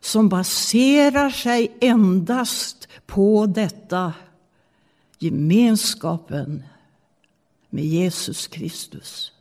som 0.00 0.28
baserar 0.28 1.30
sig 1.30 1.76
endast 1.80 2.88
på 3.06 3.46
detta 3.46 4.12
gemenskapen 5.18 6.62
med 7.70 7.84
Jesus 7.84 8.46
Kristus. 8.46 9.32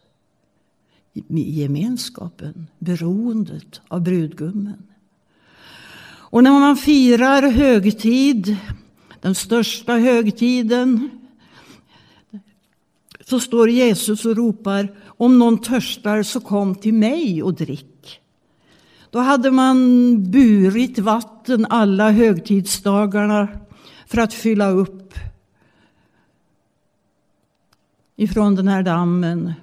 Gemenskapen, 1.29 2.67
beroendet 2.79 3.81
av 3.88 4.01
brudgummen. 4.01 4.83
Och 6.35 6.43
när 6.43 6.51
man 6.51 6.77
firar 6.77 7.41
högtid, 7.41 8.57
den 9.21 9.35
största 9.35 9.93
högtiden, 9.93 11.09
så 13.25 13.39
står 13.39 13.69
Jesus 13.69 14.25
och 14.25 14.35
ropar 14.35 14.99
om 15.05 15.39
någon 15.39 15.57
törstar 15.57 16.23
så 16.23 16.39
kom 16.39 16.75
till 16.75 16.93
mig 16.93 17.43
och 17.43 17.53
drick. 17.53 18.19
Då 19.09 19.19
hade 19.19 19.51
man 19.51 19.77
burit 20.31 20.99
vatten 20.99 21.65
alla 21.69 22.11
högtidsdagarna 22.11 23.47
för 24.07 24.17
att 24.17 24.33
fylla 24.33 24.69
upp 24.69 25.04
ifrån 28.15 28.56
den 28.56 28.67
här 28.67 28.84
dammen 28.84 29.54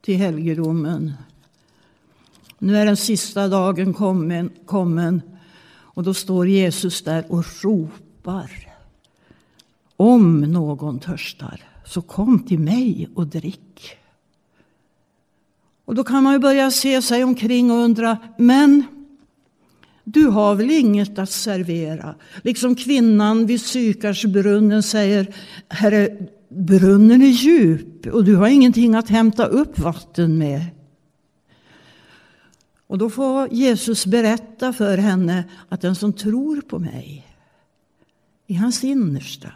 till 0.00 0.16
helgedomen. 0.16 1.12
Nu 2.58 2.76
är 2.76 2.86
den 2.86 2.96
sista 2.96 3.48
dagen 3.48 3.94
kommen, 3.94 4.50
kommen 4.66 5.22
och 5.96 6.02
då 6.02 6.14
står 6.14 6.48
Jesus 6.48 7.02
där 7.02 7.24
och 7.28 7.44
ropar. 7.62 8.50
Om 9.96 10.40
någon 10.40 10.98
törstar, 10.98 11.60
så 11.84 12.02
kom 12.02 12.38
till 12.38 12.58
mig 12.58 13.08
och 13.14 13.26
drick. 13.26 13.96
Och 15.84 15.94
då 15.94 16.04
kan 16.04 16.22
man 16.22 16.32
ju 16.32 16.38
börja 16.38 16.70
se 16.70 17.02
sig 17.02 17.24
omkring 17.24 17.70
och 17.70 17.76
undra, 17.76 18.18
men 18.38 18.84
du 20.04 20.26
har 20.26 20.54
väl 20.54 20.70
inget 20.70 21.18
att 21.18 21.30
servera? 21.30 22.14
Liksom 22.42 22.74
kvinnan 22.74 23.46
vid 23.46 23.60
Sykarsbrunnen 23.60 24.82
säger, 24.82 25.34
Herre, 25.68 26.26
brunnen 26.56 27.22
är 27.22 27.26
djup 27.26 28.06
och 28.06 28.24
du 28.24 28.36
har 28.36 28.48
ingenting 28.48 28.94
att 28.94 29.08
hämta 29.08 29.46
upp 29.46 29.78
vatten 29.78 30.38
med. 30.38 30.64
Och 32.86 32.98
då 32.98 33.10
får 33.10 33.52
Jesus 33.52 34.06
berätta 34.06 34.72
för 34.72 34.98
henne 34.98 35.44
att 35.68 35.80
den 35.80 35.94
som 35.94 36.12
tror 36.12 36.60
på 36.60 36.78
mig 36.78 37.26
i 38.46 38.54
hans 38.54 38.84
innersta 38.84 39.52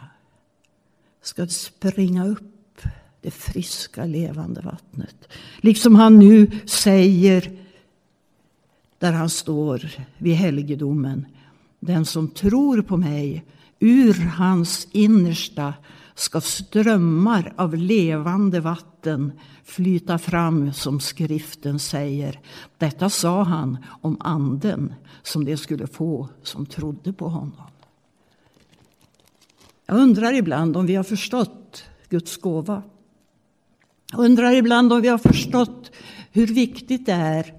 ska 1.21 1.47
springa 1.47 2.27
upp 2.27 2.81
det 3.21 3.31
friska 3.31 4.05
levande 4.05 4.61
vattnet. 4.61 5.27
Liksom 5.57 5.95
han 5.95 6.19
nu 6.19 6.51
säger 6.65 7.51
där 8.97 9.11
han 9.11 9.29
står 9.29 9.91
vid 10.17 10.35
helgedomen. 10.35 11.25
Den 11.79 12.05
som 12.05 12.27
tror 12.27 12.81
på 12.81 12.97
mig, 12.97 13.45
ur 13.79 14.13
hans 14.13 14.87
innersta 14.91 15.73
ska 16.15 16.41
strömmar 16.41 17.53
av 17.57 17.75
levande 17.75 18.59
vatten 18.59 19.31
flyta 19.63 20.17
fram 20.17 20.73
som 20.73 20.99
skriften 20.99 21.79
säger. 21.79 22.39
Detta 22.77 23.09
sa 23.09 23.43
han 23.43 23.77
om 24.01 24.17
anden 24.19 24.93
som 25.23 25.45
de 25.45 25.57
skulle 25.57 25.87
få 25.87 26.29
som 26.43 26.65
trodde 26.65 27.13
på 27.13 27.29
honom. 27.29 27.67
Jag 29.85 29.97
undrar 29.97 30.33
ibland 30.33 30.77
om 30.77 30.85
vi 30.85 30.95
har 30.95 31.03
förstått 31.03 31.83
Guds 32.09 32.37
gåva. 32.37 32.83
Jag 34.11 34.19
undrar 34.19 34.51
ibland 34.51 34.93
om 34.93 35.01
vi 35.01 35.07
har 35.07 35.17
förstått 35.17 35.91
hur 36.31 36.47
viktigt 36.47 37.05
det 37.05 37.11
är 37.11 37.53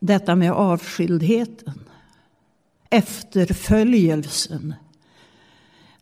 detta 0.00 0.36
med 0.36 0.52
avskildheten, 0.52 1.80
efterföljelsen 2.90 4.74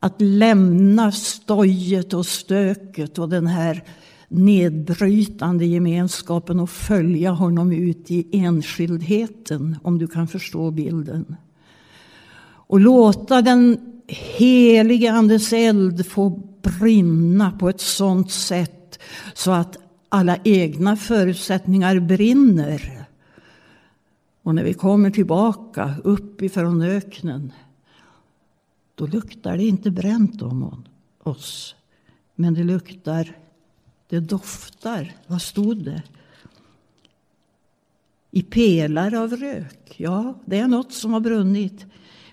att 0.07 0.21
lämna 0.21 1.13
stojet 1.13 2.15
och 2.15 2.27
stöket 2.27 3.19
och 3.19 3.29
den 3.29 3.47
här 3.47 3.85
nedbrytande 4.29 5.67
gemenskapen 5.67 6.61
och 6.61 6.71
följa 6.71 7.31
honom 7.31 7.73
ut 7.73 8.11
i 8.11 8.29
enskildheten, 8.33 9.77
om 9.83 9.99
du 9.99 10.07
kan 10.07 10.29
förstå 10.29 10.71
bilden. 10.71 11.37
och 12.69 12.81
låta 12.81 13.43
den 13.43 13.79
helige 14.09 15.13
Andes 15.13 15.53
eld 15.53 16.07
få 16.07 16.43
brinna 16.63 17.51
på 17.51 17.69
ett 17.69 17.81
sådant 17.81 18.31
sätt 18.31 18.99
så 19.35 19.51
att 19.51 19.77
alla 20.09 20.37
egna 20.45 20.97
förutsättningar 20.97 22.01
brinner. 22.01 23.07
Och 24.43 24.55
när 24.55 24.65
vi 24.65 24.75
kommer 24.75 25.11
tillbaka 25.11 25.95
uppifrån 26.05 26.83
öknen 26.83 27.53
då 28.97 29.07
luktar 29.07 29.57
det 29.57 29.65
inte 29.65 29.91
bränt 29.91 30.43
om 30.43 30.85
oss. 31.23 31.75
Men 32.35 32.55
det 32.55 32.65
luktar, 32.65 33.37
det 34.09 34.21
doftar. 34.21 35.13
Vad 35.27 35.43
stod 35.43 35.85
det? 35.85 36.03
I 38.31 38.43
pelare 38.43 39.19
av 39.19 39.37
rök. 39.37 39.95
Ja, 39.97 40.35
det 40.45 40.59
är 40.59 40.69
något 40.69 40.93
som 40.93 41.13
har 41.13 41.21
brunnit. 41.21 41.87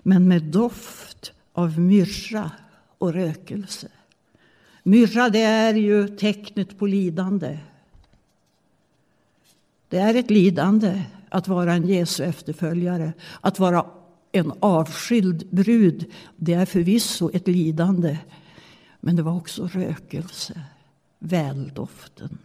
Men 0.03 0.27
med 0.27 0.43
doft 0.43 1.33
av 1.53 1.79
myrra 1.79 2.51
och 2.97 3.13
rökelse. 3.13 3.87
Myrra 4.83 5.29
det 5.29 5.41
är 5.41 5.73
ju 5.73 6.07
tecknet 6.07 6.79
på 6.79 6.87
lidande. 6.87 7.59
Det 9.89 9.97
är 9.97 10.15
ett 10.15 10.29
lidande 10.29 11.03
att 11.29 11.47
vara 11.47 11.73
en 11.73 11.87
Jesu 11.87 12.23
efterföljare, 12.23 13.13
att 13.41 13.59
vara 13.59 13.85
en 14.35 14.53
avskild 14.59 15.47
brud. 15.49 16.11
Det 16.35 16.53
är 16.53 16.65
förvisso 16.65 17.29
ett 17.33 17.47
lidande, 17.47 18.17
men 18.99 19.15
det 19.15 19.23
var 19.23 19.35
också 19.35 19.67
rökelse, 19.67 20.61
väldoften. 21.19 22.37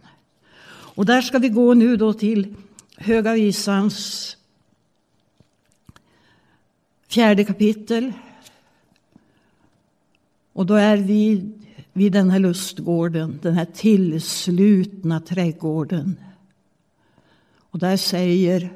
Och 0.95 1.05
där 1.05 1.21
ska 1.21 1.37
vi 1.39 1.49
gå 1.49 1.73
nu 1.73 1.97
då 1.97 2.13
till 2.13 2.55
Höga 2.97 3.33
visans 3.33 4.37
fjärde 7.07 7.45
kapitel. 7.45 8.13
Och 10.53 10.65
då 10.65 10.73
är 10.73 10.97
vi 10.97 11.51
vid 11.93 12.11
den 12.11 12.29
här 12.29 12.39
lustgården, 12.39 13.39
den 13.41 13.53
här 13.53 13.65
tillslutna 13.65 15.19
trädgården. 15.19 16.19
Och 17.57 17.79
där 17.79 17.97
säger 17.97 18.69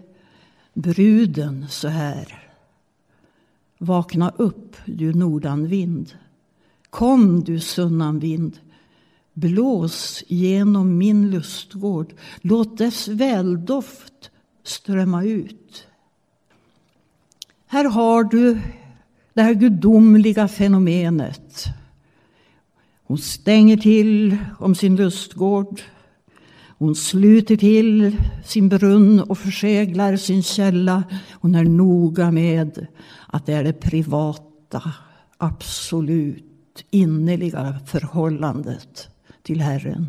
bruden 0.73 1.65
så 1.69 1.87
här. 1.87 2.42
Vakna 3.83 4.29
upp, 4.37 4.75
du 4.85 5.13
nordanvind. 5.13 6.13
Kom, 6.89 7.43
du 7.43 7.59
sunnanvind. 7.59 8.59
Blås 9.33 10.23
genom 10.27 10.97
min 10.97 11.31
lustgård. 11.31 12.13
Låt 12.41 12.77
dess 12.77 13.07
väldoft 13.07 14.31
strömma 14.63 15.23
ut. 15.23 15.87
Här 17.67 17.85
har 17.85 18.23
du 18.23 18.59
det 19.33 19.41
här 19.41 19.53
gudomliga 19.53 20.47
fenomenet. 20.47 21.65
Hon 23.03 23.17
stänger 23.17 23.77
till 23.77 24.37
om 24.59 24.75
sin 24.75 24.95
lustgård. 24.95 25.81
Hon 26.83 26.95
sluter 26.95 27.57
till 27.57 28.17
sin 28.45 28.69
brunn 28.69 29.19
och 29.19 29.37
förseglar 29.37 30.15
sin 30.17 30.43
källa. 30.43 31.03
Hon 31.31 31.55
är 31.55 31.63
noga 31.63 32.31
med 32.31 32.87
att 33.27 33.45
det 33.45 33.53
är 33.53 33.63
det 33.63 33.73
privata, 33.73 34.93
absolut 35.37 36.85
innerliga 36.89 37.79
förhållandet 37.85 39.07
till 39.41 39.61
Herren 39.61 40.07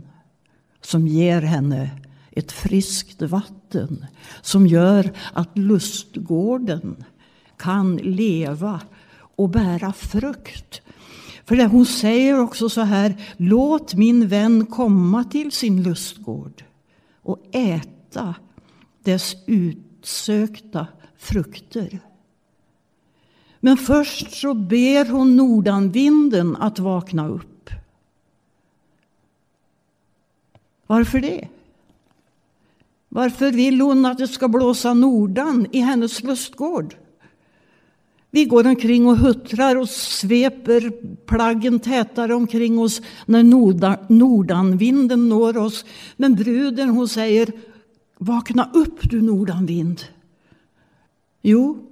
som 0.80 1.06
ger 1.06 1.42
henne 1.42 1.90
ett 2.30 2.52
friskt 2.52 3.22
vatten 3.22 4.06
som 4.42 4.66
gör 4.66 5.12
att 5.32 5.58
lustgården 5.58 7.04
kan 7.56 7.96
leva 7.96 8.80
och 9.36 9.48
bära 9.48 9.92
frukt. 9.92 10.82
För 11.44 11.64
hon 11.66 11.86
säger 11.86 12.40
också 12.40 12.68
så 12.68 12.80
här, 12.80 13.14
låt 13.36 13.94
min 13.94 14.28
vän 14.28 14.66
komma 14.66 15.24
till 15.24 15.52
sin 15.52 15.82
lustgård 15.82 16.64
och 17.22 17.38
äta 17.52 18.34
dess 19.02 19.36
utsökta 19.46 20.86
frukter. 21.18 22.00
Men 23.60 23.76
först 23.76 24.32
så 24.32 24.54
ber 24.54 25.10
hon 25.10 25.36
nordanvinden 25.36 26.56
att 26.56 26.78
vakna 26.78 27.28
upp. 27.28 27.70
Varför 30.86 31.20
det? 31.20 31.48
Varför 33.08 33.52
vill 33.52 33.80
hon 33.80 34.06
att 34.06 34.18
det 34.18 34.28
ska 34.28 34.48
blåsa 34.48 34.94
nordan 34.94 35.66
i 35.72 35.80
hennes 35.80 36.22
lustgård? 36.22 36.96
Vi 38.34 38.44
går 38.44 38.66
omkring 38.66 39.06
och 39.06 39.16
huttrar 39.16 39.76
och 39.76 39.88
sveper 39.88 40.92
plaggen 41.26 41.80
tätare 41.80 42.34
omkring 42.34 42.78
oss 42.78 43.02
när 43.26 43.42
nordanvinden 44.08 45.28
når 45.28 45.56
oss. 45.56 45.84
Men 46.16 46.34
bruden 46.34 46.88
hon 46.88 47.08
säger, 47.08 47.52
vakna 48.18 48.70
upp 48.74 49.10
du 49.10 49.22
nordanvind. 49.22 50.00
Jo, 51.42 51.90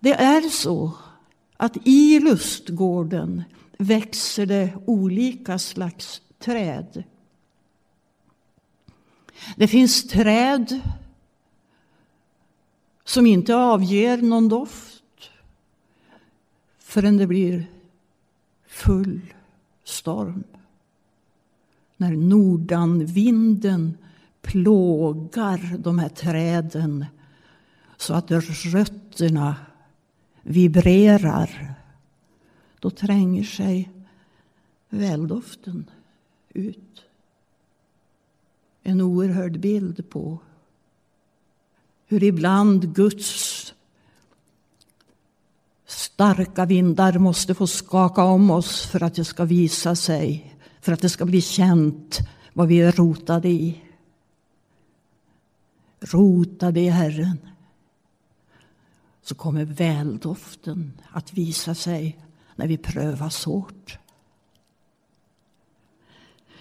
det 0.00 0.12
är 0.12 0.50
så 0.50 0.92
att 1.56 1.76
i 1.84 2.20
lustgården 2.20 3.42
växer 3.78 4.46
det 4.46 4.72
olika 4.86 5.58
slags 5.58 6.22
träd. 6.38 7.04
Det 9.56 9.68
finns 9.68 10.08
träd 10.08 10.80
som 13.04 13.26
inte 13.26 13.56
avger 13.56 14.18
någon 14.22 14.48
doft 14.48 15.30
förrän 16.78 17.16
det 17.16 17.26
blir 17.26 17.66
full 18.66 19.20
storm. 19.84 20.44
När 21.96 22.12
nordanvinden 22.12 23.98
plågar 24.42 25.78
de 25.78 25.98
här 25.98 26.08
träden 26.08 27.06
så 27.96 28.14
att 28.14 28.30
rötterna 28.30 29.56
vibrerar. 30.42 31.74
Då 32.80 32.90
tränger 32.90 33.44
sig 33.44 33.90
väldoften 34.88 35.90
ut. 36.48 37.04
En 38.82 39.00
oerhörd 39.00 39.60
bild 39.60 40.10
på 40.10 40.38
hur 42.12 42.24
ibland 42.24 42.94
Guds 42.94 43.74
starka 45.86 46.64
vindar 46.64 47.18
måste 47.18 47.54
få 47.54 47.66
skaka 47.66 48.24
om 48.24 48.50
oss 48.50 48.86
för 48.86 49.02
att 49.02 49.14
det 49.14 49.24
ska 49.24 49.44
visa 49.44 49.96
sig, 49.96 50.56
för 50.80 50.92
att 50.92 51.00
det 51.00 51.08
ska 51.08 51.24
bli 51.24 51.40
känt 51.40 52.18
vad 52.52 52.68
vi 52.68 52.80
är 52.80 52.92
rotade 52.92 53.48
i. 53.48 53.82
Rotade 56.00 56.80
i 56.80 56.88
Herren. 56.88 57.38
Så 59.22 59.34
kommer 59.34 59.64
väldoften 59.64 60.92
att 61.10 61.32
visa 61.32 61.74
sig 61.74 62.18
när 62.56 62.66
vi 62.66 62.76
prövas 62.76 63.44
hårt. 63.44 63.98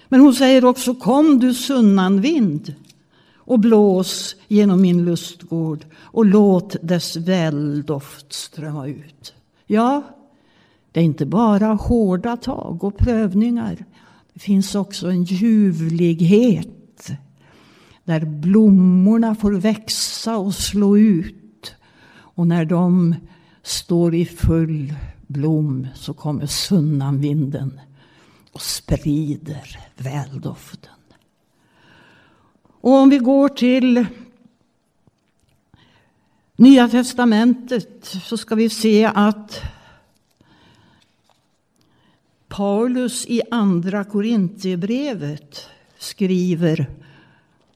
Men 0.08 0.20
hon 0.20 0.34
säger 0.34 0.66
också, 0.66 0.96
kom 0.96 1.40
du 1.40 1.54
sunnanvind 1.54 2.76
och 3.52 3.60
blås 3.60 4.36
genom 4.48 4.82
min 4.82 5.06
lustgård 5.06 5.86
och 5.96 6.26
låt 6.26 6.76
dess 6.82 7.16
väldoft 7.16 8.34
strömma 8.34 8.88
ut. 8.88 9.34
Ja, 9.68 10.04
det 10.92 11.00
är 11.00 11.04
inte 11.04 11.26
bara 11.26 11.68
hårda 11.68 12.38
tag 12.38 12.84
och 12.84 12.98
prövningar. 12.98 13.86
Det 14.34 14.40
finns 14.40 14.76
också 14.76 15.08
en 15.08 15.24
ljuvlighet 15.24 17.12
där 18.04 18.26
blommorna 18.26 19.36
får 19.36 19.52
växa 19.52 20.38
och 20.38 20.54
slå 20.54 20.98
ut. 20.98 21.76
Och 22.12 22.48
när 22.48 22.66
de 22.66 23.16
står 23.64 24.16
i 24.16 24.26
full 24.26 24.94
blom 25.28 25.88
så 25.96 26.14
kommer 26.14 26.46
sunnanvinden 26.46 27.80
och 28.52 28.62
sprider 28.62 29.80
väldoften. 29.98 30.91
Och 32.82 32.92
om 32.92 33.10
vi 33.10 33.18
går 33.18 33.50
till 33.50 34.06
Nya 36.56 36.90
testamentet 36.90 38.06
så 38.24 38.38
ska 38.38 38.56
vi 38.56 38.70
se 38.70 39.06
att 39.16 39.62
Paulus 42.48 43.26
i 43.26 43.42
Andra 43.52 44.04
Korintierbrevet 44.04 45.70
skriver 45.98 46.90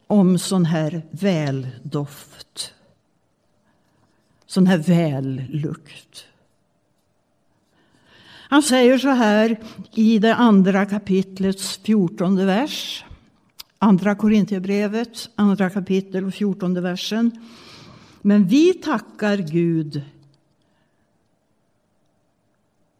om 0.06 0.38
sån 0.38 0.64
här 0.64 1.02
väldoft. 1.10 2.74
Sån 4.46 4.66
här 4.66 4.78
vällukt. 4.78 6.24
Han 8.48 8.62
säger 8.62 8.98
så 8.98 9.08
här 9.08 9.60
i 9.94 10.18
det 10.18 10.34
andra 10.34 10.86
kapitlets 10.86 11.76
fjortonde 11.76 12.44
vers. 12.44 13.05
Andra 13.78 14.14
Korintierbrevet, 14.14 15.30
andra 15.34 15.70
kapitel 15.70 16.24
och 16.24 16.34
fjortonde 16.34 16.80
versen. 16.80 17.30
Men 18.22 18.46
vi 18.46 18.74
tackar 18.74 19.36
Gud 19.36 20.02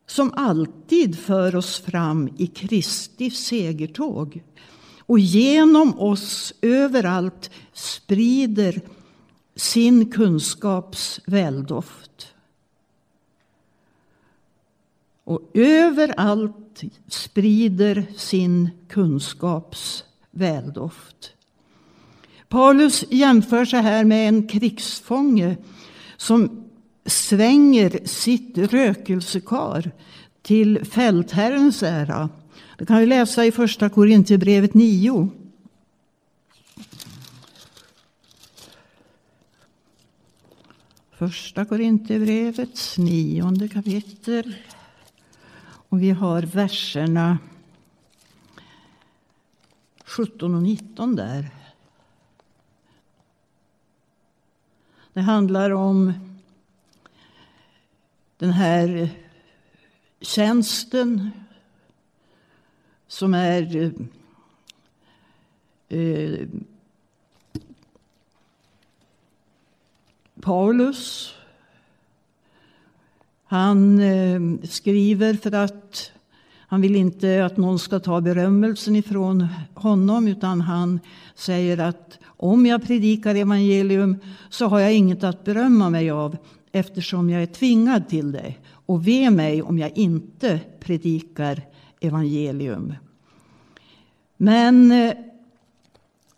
som 0.07 0.33
alltid 0.37 1.19
för 1.19 1.57
oss 1.57 1.81
fram 1.81 2.29
i 2.37 2.47
Kristi 2.47 3.31
segertåg 3.31 4.43
och 4.99 5.19
genom 5.19 5.99
oss 5.99 6.55
överallt 6.63 7.51
sprider 7.73 8.81
sin 9.57 10.11
kunskaps 10.11 11.21
väldoft. 11.27 12.35
Och 15.25 15.51
överallt 15.55 16.83
sprider 17.09 18.07
sin 18.17 18.71
kunskaps 18.89 20.05
väldoft. 20.37 21.33
Paulus 22.49 23.05
jämför 23.11 23.65
sig 23.65 23.83
här 23.83 24.05
med 24.05 24.29
en 24.29 24.49
krigsfånge 24.49 25.57
som 26.17 26.65
svänger 27.07 28.07
sitt 28.07 28.59
rökelsekar 28.59 29.91
till 30.43 30.85
fältherrens 30.85 31.83
ära. 31.83 32.29
Det 32.79 32.87
kan 32.87 32.99
vi 32.99 33.07
läsa 33.07 33.47
i 33.47 33.53
första 33.53 33.89
Korinthierbrevet 33.89 34.75
9. 34.75 35.31
Första 41.19 41.65
Korinthierbrevets 41.65 42.99
nionde 42.99 43.69
kapitel. 43.69 44.55
Och 45.89 46.03
vi 46.03 46.11
har 46.11 46.43
verserna 46.43 47.39
17 50.07 50.55
och 50.55 50.63
19 50.63 51.17
där. 51.17 51.51
Det 55.13 55.21
handlar 55.21 55.71
om 55.71 56.13
den 58.39 58.51
här 58.51 59.11
tjänsten 60.21 61.31
som 63.07 63.35
är 63.35 63.93
eh, 65.89 66.49
Paulus. 70.41 71.35
Han 73.45 73.99
eh, 73.99 74.69
skriver 74.69 75.35
för 75.35 75.53
att 75.53 76.13
han 76.69 76.81
vill 76.81 76.97
inte 76.97 77.45
att 77.45 77.57
någon 77.57 77.79
ska 77.79 77.99
ta 77.99 78.21
berömmelsen 78.21 78.97
ifrån 78.97 79.47
honom 79.75 80.29
utan 80.29 80.61
han 80.61 81.01
säger 81.35 81.79
att 81.79 82.19
om 82.25 82.67
jag 82.67 82.87
predikar 82.87 83.35
evangelium 83.35 84.17
så 84.51 84.67
har 84.67 84.81
jag 84.81 84.95
inget 84.95 85.25
att 85.25 85.45
berömma 85.45 85.91
mig 85.91 86.11
av 86.11 86.37
eftersom 86.73 87.31
jag 87.31 87.43
är 87.43 87.47
tvingad 87.47 88.09
till 88.09 88.33
det. 88.33 88.55
Och 88.69 89.09
ve 89.09 89.31
mig 89.31 89.63
om 89.63 89.79
jag 89.79 89.99
inte 89.99 90.61
predikar 90.81 91.63
evangelium. 92.01 92.95
Men 94.37 94.93
eh, 94.93 95.13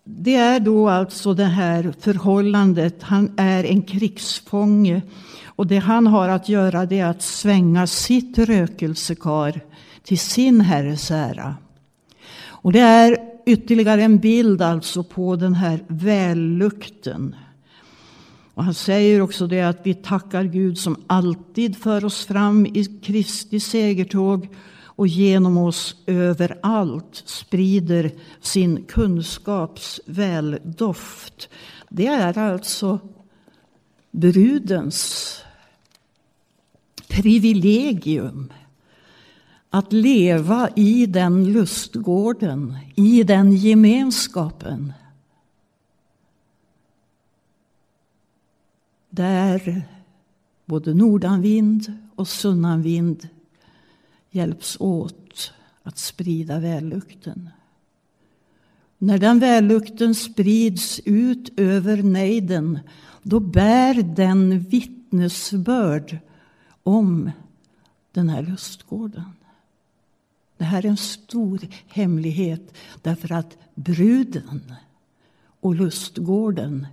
det 0.05 0.35
är 0.35 0.61
då 0.61 0.89
alltså 0.89 1.35
det 1.35 1.45
här 1.45 1.95
förhållandet. 2.01 3.03
Han 3.03 3.33
är 3.37 3.65
en 3.65 3.83
krigsfånge 3.83 5.03
och 5.45 5.67
det 5.67 5.79
han 5.79 6.07
har 6.07 6.29
att 6.29 6.49
göra 6.49 6.87
det 6.87 6.99
är 6.99 7.07
att 7.07 7.23
svänga 7.23 7.87
sitt 7.87 8.39
rökelsekar 8.39 9.61
till 10.09 10.19
sin 10.19 10.61
herres 10.61 11.11
ära. 11.11 11.57
Och 12.47 12.73
det 12.73 12.81
är 12.81 13.19
ytterligare 13.47 14.03
en 14.03 14.19
bild 14.19 14.63
alltså 14.63 15.03
på 15.03 15.37
den 15.37 15.55
här 15.55 15.85
vällukten. 15.89 17.37
Och 18.55 18.65
han 18.65 18.75
säger 18.75 19.21
också 19.21 19.47
det 19.47 19.63
att 19.63 19.81
vi 19.83 19.95
tackar 19.95 20.45
Gud 20.45 20.79
som 20.79 20.97
alltid 21.07 21.77
för 21.77 22.05
oss 22.05 22.27
fram 22.27 22.67
i 22.67 22.85
Kristi 23.03 23.61
segertåg 23.61 24.49
och 24.85 25.09
genom 25.09 25.59
oss 25.59 25.97
överallt 26.07 27.23
sprider 27.25 28.11
sin 28.41 28.85
kunskaps 28.85 30.01
väldoft. 30.07 31.49
Det 31.89 32.07
är 32.07 32.39
alltså 32.39 32.99
brudens 34.11 35.35
privilegium 37.09 38.53
att 39.71 39.93
leva 39.93 40.69
i 40.77 41.07
den 41.07 41.53
lustgården, 41.53 42.77
i 42.95 43.23
den 43.23 43.53
gemenskapen. 43.53 44.93
Där 49.11 49.83
både 50.65 50.95
nordanvind 50.95 51.93
och 52.15 52.29
sunnanvind 52.29 53.29
hjälps 54.31 54.77
åt 54.81 55.53
att 55.83 55.99
sprida 55.99 56.59
vällukten. 56.59 57.51
När 58.99 59.19
den 59.19 59.39
vällukten 59.39 60.15
sprids 60.15 61.01
ut 61.05 61.59
över 61.61 62.03
nejden 62.03 62.79
då 63.23 63.41
bär 63.41 64.03
den 64.03 64.61
vittnesbörd 64.61 66.19
om 66.83 67.31
den 68.13 68.29
här 68.29 68.43
lustgården. 68.43 69.25
Det 70.59 70.65
här 70.65 70.87
är 70.87 70.89
en 70.89 70.97
stor 70.97 71.61
hemlighet 71.89 72.75
därför 73.03 73.33
att 73.33 73.57
bruden 73.75 74.75
och 75.61 75.75
lustgården 75.75 76.87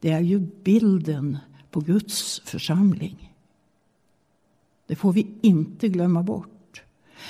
det 0.00 0.10
är 0.10 0.20
ju 0.20 0.38
bilden 0.38 1.38
på 1.70 1.80
Guds 1.80 2.40
församling. 2.44 3.34
Det 4.86 4.96
får 4.96 5.12
vi 5.12 5.26
inte 5.42 5.88
glömma 5.88 6.22
bort. 6.22 6.82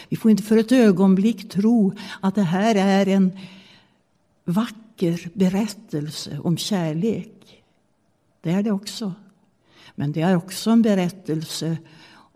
Vi 0.09 0.16
får 0.16 0.30
inte 0.30 0.43
för 0.43 0.57
ett 0.57 0.72
ögonblick 0.72 1.49
tro 1.49 1.93
att 2.20 2.35
det 2.35 2.43
här 2.43 2.74
är 2.74 3.09
en 3.09 3.39
vacker 4.45 5.30
berättelse 5.35 6.39
om 6.39 6.57
kärlek. 6.57 7.62
Det 8.41 8.51
är 8.51 8.62
det 8.62 8.70
också. 8.70 9.14
Men 9.95 10.12
det 10.12 10.20
är 10.20 10.37
också 10.37 10.70
en 10.70 10.82
berättelse 10.82 11.76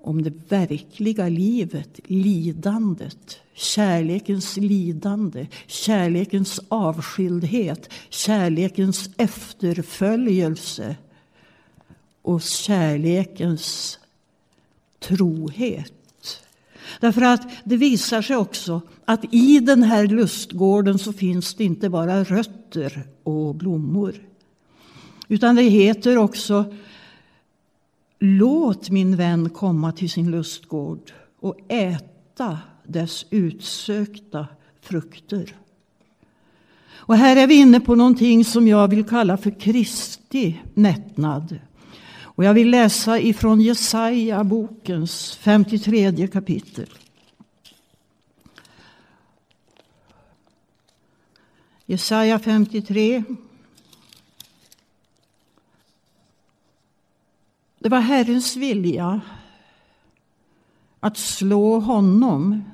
om 0.03 0.23
det 0.23 0.33
verkliga 0.49 1.29
livet, 1.29 2.01
lidandet, 2.07 3.39
kärlekens 3.55 4.57
lidande, 4.57 5.47
kärlekens 5.67 6.61
avskildhet, 6.69 7.93
kärlekens 8.09 9.11
efterföljelse 9.17 10.97
och 12.23 12.43
kärlekens 12.43 13.99
trohet. 15.01 15.93
Därför 17.01 17.23
att 17.23 17.51
det 17.65 17.77
visar 17.77 18.23
sig 18.23 18.37
också 18.37 18.81
att 19.05 19.35
i 19.35 19.61
den 19.61 19.83
här 19.83 20.07
lustgården 20.07 20.99
så 20.99 21.13
finns 21.13 21.55
det 21.55 21.65
inte 21.65 21.89
bara 21.89 22.25
rötter 22.25 23.03
och 23.23 23.55
blommor. 23.55 24.15
Utan 25.29 25.57
det 25.57 25.63
heter 25.63 26.19
också 26.19 26.75
Låt 28.19 28.91
min 28.91 29.17
vän 29.17 29.51
komma 29.51 29.93
till 29.93 30.11
sin 30.11 30.31
lustgård 30.31 31.13
och 31.41 31.57
äta 31.69 32.59
dess 32.85 33.27
utsökta 33.31 34.47
frukter. 34.81 35.57
Och 37.09 37.17
här 37.17 37.37
är 37.37 37.47
vi 37.47 37.55
inne 37.55 37.81
på 37.81 37.95
någonting 37.95 38.45
som 38.45 38.69
jag 38.69 38.89
vill 38.89 39.05
kalla 39.05 39.37
för 39.37 39.61
Kristi 39.61 40.61
mättnad. 40.75 41.59
Och 42.21 42.45
jag 42.45 42.55
vill 42.55 42.71
läsa 42.71 43.21
ifrån 43.21 43.61
Jesaja 43.61 44.45
bokens 44.45 45.37
53 45.41 46.29
kapitel. 46.29 46.89
Jesaja 51.87 52.39
53 52.39 53.25
Det 57.89 57.91
var 57.91 58.01
Herrens 58.01 58.57
vilja 58.57 59.21
att 61.01 61.17
slå 61.17 61.79
honom 61.81 62.65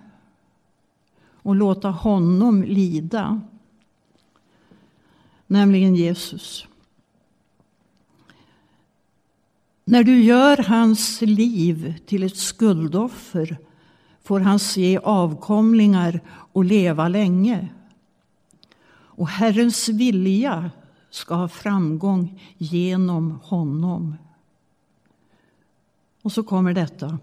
och 1.33 1.55
låta 1.55 1.91
honom 1.91 2.63
lida. 2.63 3.41
Nämligen 5.47 5.95
Jesus. 5.95 6.67
När 9.85 10.05
du 10.05 10.23
gör 10.23 10.57
hans 10.57 11.21
liv 11.21 11.95
till 12.07 12.23
ett 12.23 12.37
skuldoffer 12.37 13.57
får 14.23 14.41
han 14.41 14.59
se 14.59 14.99
avkomlingar 14.99 16.21
och 16.29 16.65
leva 16.65 17.09
länge. 17.09 17.69
Och 18.91 19.29
Herrens 19.29 19.89
vilja 19.89 20.71
ska 21.11 21.35
ha 21.35 21.49
framgång 21.49 22.43
genom 22.59 23.41
honom. 23.43 24.17
Och 26.25 26.33
så 26.33 26.43
kommer 26.43 26.75
detta. 26.75 27.19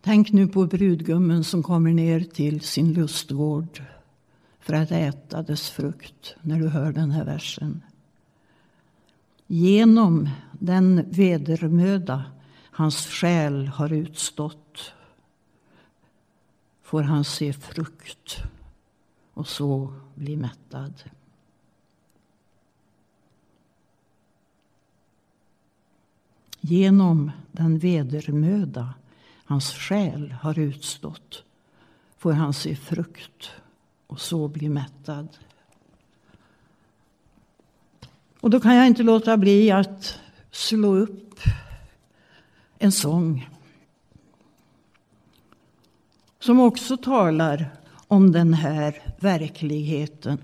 Tänk 0.00 0.32
nu 0.32 0.46
på 0.46 0.66
brudgummen 0.66 1.44
som 1.44 1.62
kommer 1.62 1.90
ner 1.90 2.20
till 2.20 2.60
sin 2.60 2.92
lustgård 2.92 3.82
för 4.60 4.74
att 4.74 4.90
äta 4.90 5.42
dess 5.42 5.70
frukt 5.70 6.36
när 6.40 6.58
du 6.58 6.68
hör 6.68 6.92
den 6.92 7.10
här 7.10 7.24
versen. 7.24 7.82
Genom 9.46 10.28
den 10.52 11.10
vedermöda 11.10 12.24
hans 12.70 13.06
själ 13.06 13.66
har 13.66 13.92
utstått 13.92 14.92
får 16.82 17.02
han 17.02 17.24
se 17.24 17.52
frukt 17.52 18.42
och 19.34 19.48
så 19.48 19.94
bli 20.14 20.36
mättad. 20.36 20.94
Genom 26.60 27.30
den 27.52 27.78
vedermöda 27.78 28.94
hans 29.44 29.72
själ 29.72 30.32
har 30.32 30.58
utstått 30.58 31.44
får 32.18 32.32
han 32.32 32.54
se 32.54 32.76
frukt 32.76 33.50
och 34.06 34.20
så 34.20 34.48
bli 34.48 34.68
mättad. 34.68 35.28
Och 38.40 38.50
då 38.50 38.60
kan 38.60 38.74
jag 38.74 38.86
inte 38.86 39.02
låta 39.02 39.36
bli 39.36 39.70
att 39.70 40.18
slå 40.50 40.96
upp 40.96 41.40
en 42.78 42.92
sång 42.92 43.48
som 46.38 46.60
också 46.60 46.96
talar 46.96 47.70
om 48.08 48.32
den 48.32 48.54
här 48.54 49.02
verkligheten. 49.20 50.38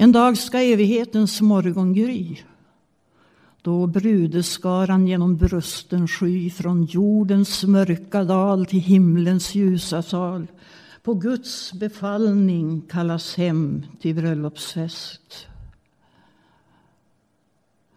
En 0.00 0.12
dag 0.12 0.38
ska 0.38 0.58
evighetens 0.58 1.40
morgon 1.40 1.94
gry 1.94 2.38
då 3.62 3.86
brudeskaran 3.86 5.06
genom 5.06 5.36
brusten 5.36 6.08
sky 6.08 6.50
från 6.50 6.84
jordens 6.84 7.64
mörka 7.64 8.24
dal 8.24 8.66
till 8.66 8.80
himlens 8.80 9.54
ljusa 9.54 10.02
sal 10.02 10.46
på 11.02 11.14
Guds 11.14 11.72
befallning 11.72 12.80
kallas 12.80 13.36
hem 13.36 13.82
till 14.00 14.14
bröllopsfest. 14.14 15.46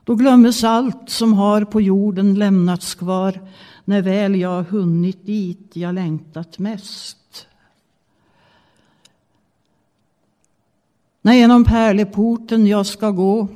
Då 0.04 0.16
glömmes 0.16 0.64
allt 0.64 1.10
som 1.10 1.34
har 1.34 1.66
på 1.66 1.82
jorden 1.82 2.34
lämnats 2.36 2.96
kvar 2.96 3.40
när 3.86 4.02
väl 4.02 4.36
jag 4.36 4.64
hunnit 4.64 5.26
dit 5.26 5.72
jag 5.74 5.96
längtat 5.96 6.60
mest. 6.60 7.21
När 11.24 11.34
genom 11.34 11.64
pärleporten 11.64 12.68
jag 12.68 12.86
ska 12.86 13.12
gå 13.12 13.48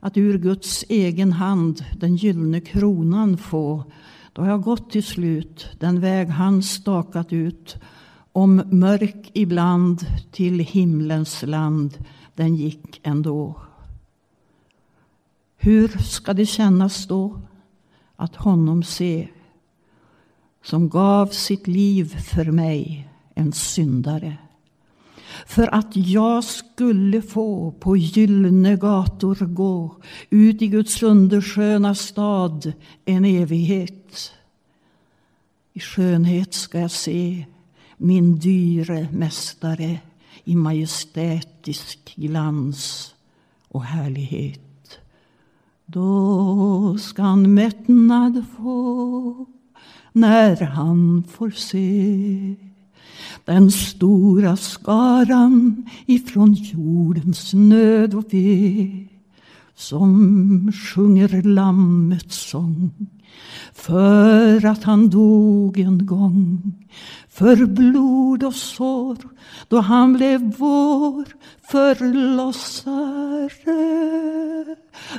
att 0.00 0.16
ur 0.16 0.38
Guds 0.38 0.84
egen 0.88 1.32
hand 1.32 1.84
den 1.96 2.16
gyllne 2.16 2.60
kronan 2.60 3.38
få 3.38 3.84
då 4.32 4.42
har 4.42 4.48
jag 4.48 4.62
gått 4.62 4.90
till 4.90 5.02
slut 5.02 5.68
den 5.80 6.00
väg 6.00 6.28
han 6.28 6.62
stakat 6.62 7.32
ut 7.32 7.76
om 8.32 8.62
mörk 8.70 9.30
ibland 9.32 10.06
till 10.32 10.58
himlens 10.58 11.42
land 11.42 12.04
den 12.34 12.56
gick 12.56 13.00
ändå. 13.02 13.60
Hur 15.56 15.88
ska 15.88 16.32
det 16.32 16.46
kännas 16.46 17.06
då 17.06 17.40
att 18.16 18.36
honom 18.36 18.82
se 18.82 19.28
som 20.64 20.88
gav 20.88 21.26
sitt 21.26 21.66
liv 21.66 22.04
för 22.04 22.44
mig, 22.44 23.08
en 23.34 23.52
syndare 23.52 24.36
för 25.46 25.74
att 25.74 25.96
jag 25.96 26.44
skulle 26.44 27.22
få 27.22 27.70
på 27.70 27.96
gyllene 27.96 28.76
gator 28.76 29.34
gå 29.34 29.96
ut 30.30 30.62
i 30.62 30.66
Guds 30.66 31.02
undersköna 31.02 31.94
stad 31.94 32.72
en 33.04 33.24
evighet. 33.24 34.32
I 35.72 35.80
skönhet 35.80 36.54
ska 36.54 36.80
jag 36.80 36.90
se 36.90 37.46
min 37.96 38.38
dyre 38.38 39.08
mästare 39.12 39.98
i 40.44 40.56
majestätisk 40.56 42.14
glans 42.16 43.14
och 43.68 43.84
härlighet. 43.84 44.98
Då 45.86 46.98
ska 47.00 47.22
han 47.22 47.54
mättnad 47.54 48.44
få 48.56 49.46
när 50.12 50.64
han 50.64 51.24
får 51.28 51.50
se 51.50 52.56
den 53.44 53.70
stora 53.70 54.56
skaran 54.56 55.88
ifrån 56.06 56.54
jordens 56.54 57.54
nöd 57.54 58.14
och 58.14 58.34
ve 58.34 59.06
som 59.74 60.72
sjunger 60.72 61.42
Lammets 61.42 62.50
sång 62.50 62.90
för 63.72 64.66
att 64.66 64.84
han 64.84 65.08
dog 65.10 65.78
en 65.78 66.06
gång 66.06 66.72
för 67.28 67.66
blod 67.66 68.44
och 68.44 68.54
sår 68.54 69.16
då 69.68 69.80
han 69.80 70.12
blev 70.12 70.54
vår 70.58 71.24
förlossare. 71.70 73.16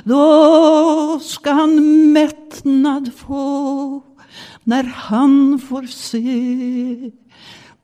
Då 0.04 1.20
ska 1.22 1.52
han 1.52 2.12
mättnad 2.12 3.10
få 3.16 4.02
när 4.64 4.84
han 4.84 5.58
får 5.58 5.82
se 5.82 7.10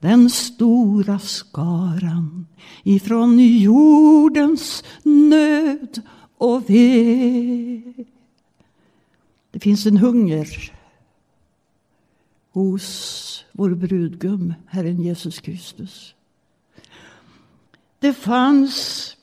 den 0.01 0.31
stora 0.31 1.19
skaran 1.19 2.47
ifrån 2.83 3.39
jordens 3.39 4.85
nöd 5.03 6.03
och 6.39 6.71
ve. 6.71 7.83
Det 9.51 9.61
finns 9.61 9.87
en 9.87 9.97
hunger 9.97 10.73
hos 12.51 13.45
vår 13.53 13.75
brudgum, 13.75 14.55
Herren 14.67 15.03
Jesus 15.03 15.41
Kristus. 15.41 16.15
Det 17.99 18.13
fanns 18.13 19.17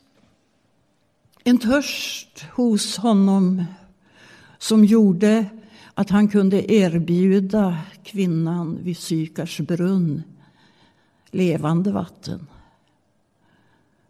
en 1.43 1.57
törst 1.57 2.45
hos 2.53 2.97
honom 2.97 3.63
som 4.57 4.85
gjorde 4.85 5.45
att 5.93 6.09
han 6.09 6.27
kunde 6.27 6.73
erbjuda 6.73 7.77
kvinnan 8.03 8.79
vid 8.83 8.97
Sykars 8.97 9.59
brunn 9.59 10.23
levande 11.35 11.91
vatten. 11.91 12.47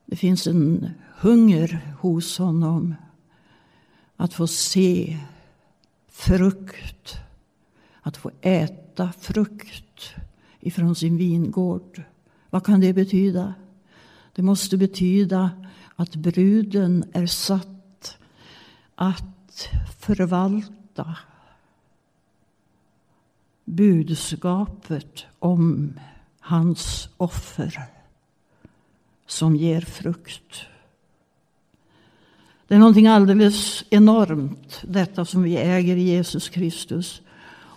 Det 0.06 0.16
finns 0.16 0.48
en 0.48 0.90
hunger 1.18 1.96
hos 2.00 2.38
honom 2.38 2.96
att 4.16 4.34
få 4.34 4.48
se 4.48 5.18
frukt, 6.08 7.16
att 8.02 8.18
få 8.18 8.32
äta 8.42 9.12
frukt 9.20 10.16
ifrån 10.60 10.96
sin 10.96 11.18
vingård. 11.18 12.04
Vad 12.50 12.66
kan 12.66 12.80
det 12.80 12.94
betyda? 12.94 13.54
Det 14.34 14.42
måste 14.42 14.78
betyda 14.78 15.52
att 15.96 16.16
bruden 16.16 17.06
är 17.14 17.26
satt 17.26 18.18
att 18.96 19.70
förvalta 20.00 21.18
budskapet 23.66 25.26
om 25.40 25.94
hans 26.46 27.10
offer 27.18 27.84
som 29.28 29.56
ger 29.56 29.82
frukt. 29.82 30.66
Det 32.68 32.76
är 32.76 32.80
någonting 32.80 33.08
alldeles 33.08 33.84
enormt, 33.90 34.82
detta 34.84 35.26
som 35.26 35.44
vi 35.44 35.58
äger 35.58 35.96
i 35.96 36.02
Jesus 36.02 36.50
Kristus. 36.50 37.22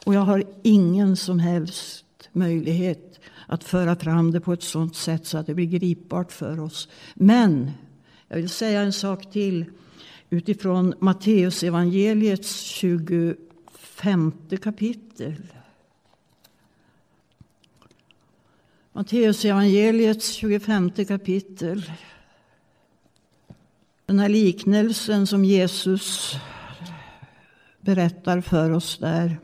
Och 0.05 0.15
jag 0.15 0.21
har 0.21 0.45
ingen 0.63 1.17
som 1.17 1.39
helst 1.39 2.05
möjlighet 2.33 3.21
att 3.47 3.65
föra 3.65 3.97
fram 3.97 4.31
det 4.31 4.41
på 4.41 4.53
ett 4.53 4.63
sådant 4.63 4.97
sätt 4.97 5.27
så 5.27 5.39
att 5.39 5.47
det 5.47 5.55
blir 5.55 5.67
gripbart 5.67 6.33
för 6.33 6.61
oss. 6.61 6.89
Men 7.15 7.71
jag 8.29 8.37
vill 8.37 8.49
säga 8.49 8.81
en 8.81 8.93
sak 8.93 9.31
till 9.31 9.65
utifrån 10.31 10.95
Matteus 10.99 11.63
evangeliets 11.63 12.61
25 12.61 14.33
kapitel. 14.63 15.35
Matteus 18.99 19.45
evangeliets 19.45 20.33
25 20.33 20.91
kapitel. 21.09 21.93
Den 24.07 24.19
här 24.19 24.29
liknelsen 24.29 25.27
som 25.27 25.45
Jesus 25.45 26.37
berättar 27.81 28.41
för 28.41 28.71
oss 28.71 28.99
där. 28.99 29.39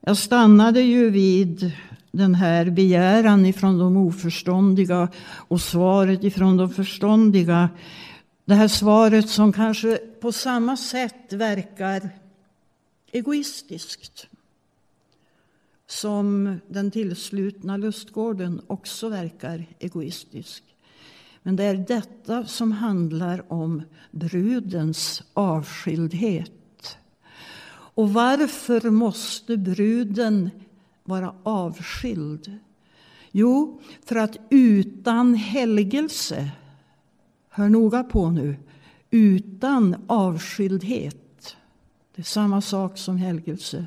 Jag 0.00 0.16
stannade 0.16 0.80
ju 0.80 1.10
vid 1.10 1.72
den 2.10 2.34
här 2.34 2.70
begäran 2.70 3.46
ifrån 3.46 3.78
de 3.78 3.96
oförståndiga 3.96 5.08
och 5.26 5.60
svaret 5.60 6.24
ifrån 6.24 6.56
de 6.56 6.70
förståndiga. 6.70 7.68
Det 8.44 8.54
här 8.54 8.68
svaret 8.68 9.28
som 9.28 9.52
kanske 9.52 9.96
på 9.96 10.32
samma 10.32 10.76
sätt 10.76 11.32
verkar 11.32 12.10
egoistiskt 13.12 14.28
som 15.86 16.58
den 16.68 16.90
tillslutna 16.90 17.76
lustgården 17.76 18.60
också 18.66 19.08
verkar 19.08 19.66
egoistisk. 19.78 20.64
Men 21.42 21.56
det 21.56 21.64
är 21.64 21.84
detta 21.88 22.46
som 22.46 22.72
handlar 22.72 23.52
om 23.52 23.82
brudens 24.10 25.22
avskildhet. 25.34 26.98
Och 27.96 28.12
varför 28.12 28.90
måste 28.90 29.56
bruden 29.56 30.50
vara 31.04 31.34
avskild? 31.42 32.58
Jo, 33.30 33.80
för 34.04 34.16
att 34.16 34.36
utan 34.50 35.34
helgelse 35.34 36.50
hör 37.50 37.68
noga 37.68 38.04
på 38.04 38.30
nu, 38.30 38.56
utan 39.10 39.96
avskildhet. 40.06 41.56
Det 42.14 42.22
är 42.22 42.24
samma 42.24 42.60
sak 42.60 42.98
som 42.98 43.16
helgelse. 43.16 43.86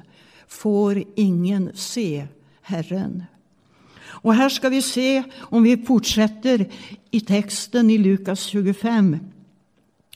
Får 0.49 1.03
ingen 1.15 1.71
se 1.75 2.27
Herren. 2.61 3.23
Och 4.21 4.33
här 4.33 4.49
ska 4.49 4.69
vi 4.69 4.81
se, 4.81 5.23
om 5.39 5.63
vi 5.63 5.77
fortsätter 5.77 6.71
i 7.11 7.21
texten 7.21 7.89
i 7.89 7.97
Lukas 7.97 8.43
25, 8.43 9.17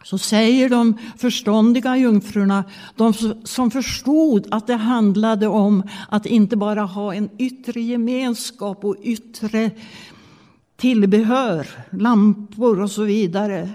så 0.03 0.17
säger 0.17 0.69
de 0.69 0.97
förståndiga 1.17 1.97
jungfrurna, 1.97 2.63
de 2.95 3.13
som 3.43 3.71
förstod 3.71 4.47
att 4.51 4.67
det 4.67 4.75
handlade 4.75 5.47
om 5.47 5.83
att 6.09 6.25
inte 6.25 6.55
bara 6.55 6.81
ha 6.81 7.13
en 7.13 7.29
yttre 7.37 7.81
gemenskap 7.81 8.85
och 8.85 8.95
yttre 9.01 9.71
tillbehör, 10.75 11.67
lampor 11.91 12.81
och 12.81 12.91
så 12.91 13.03
vidare. 13.03 13.69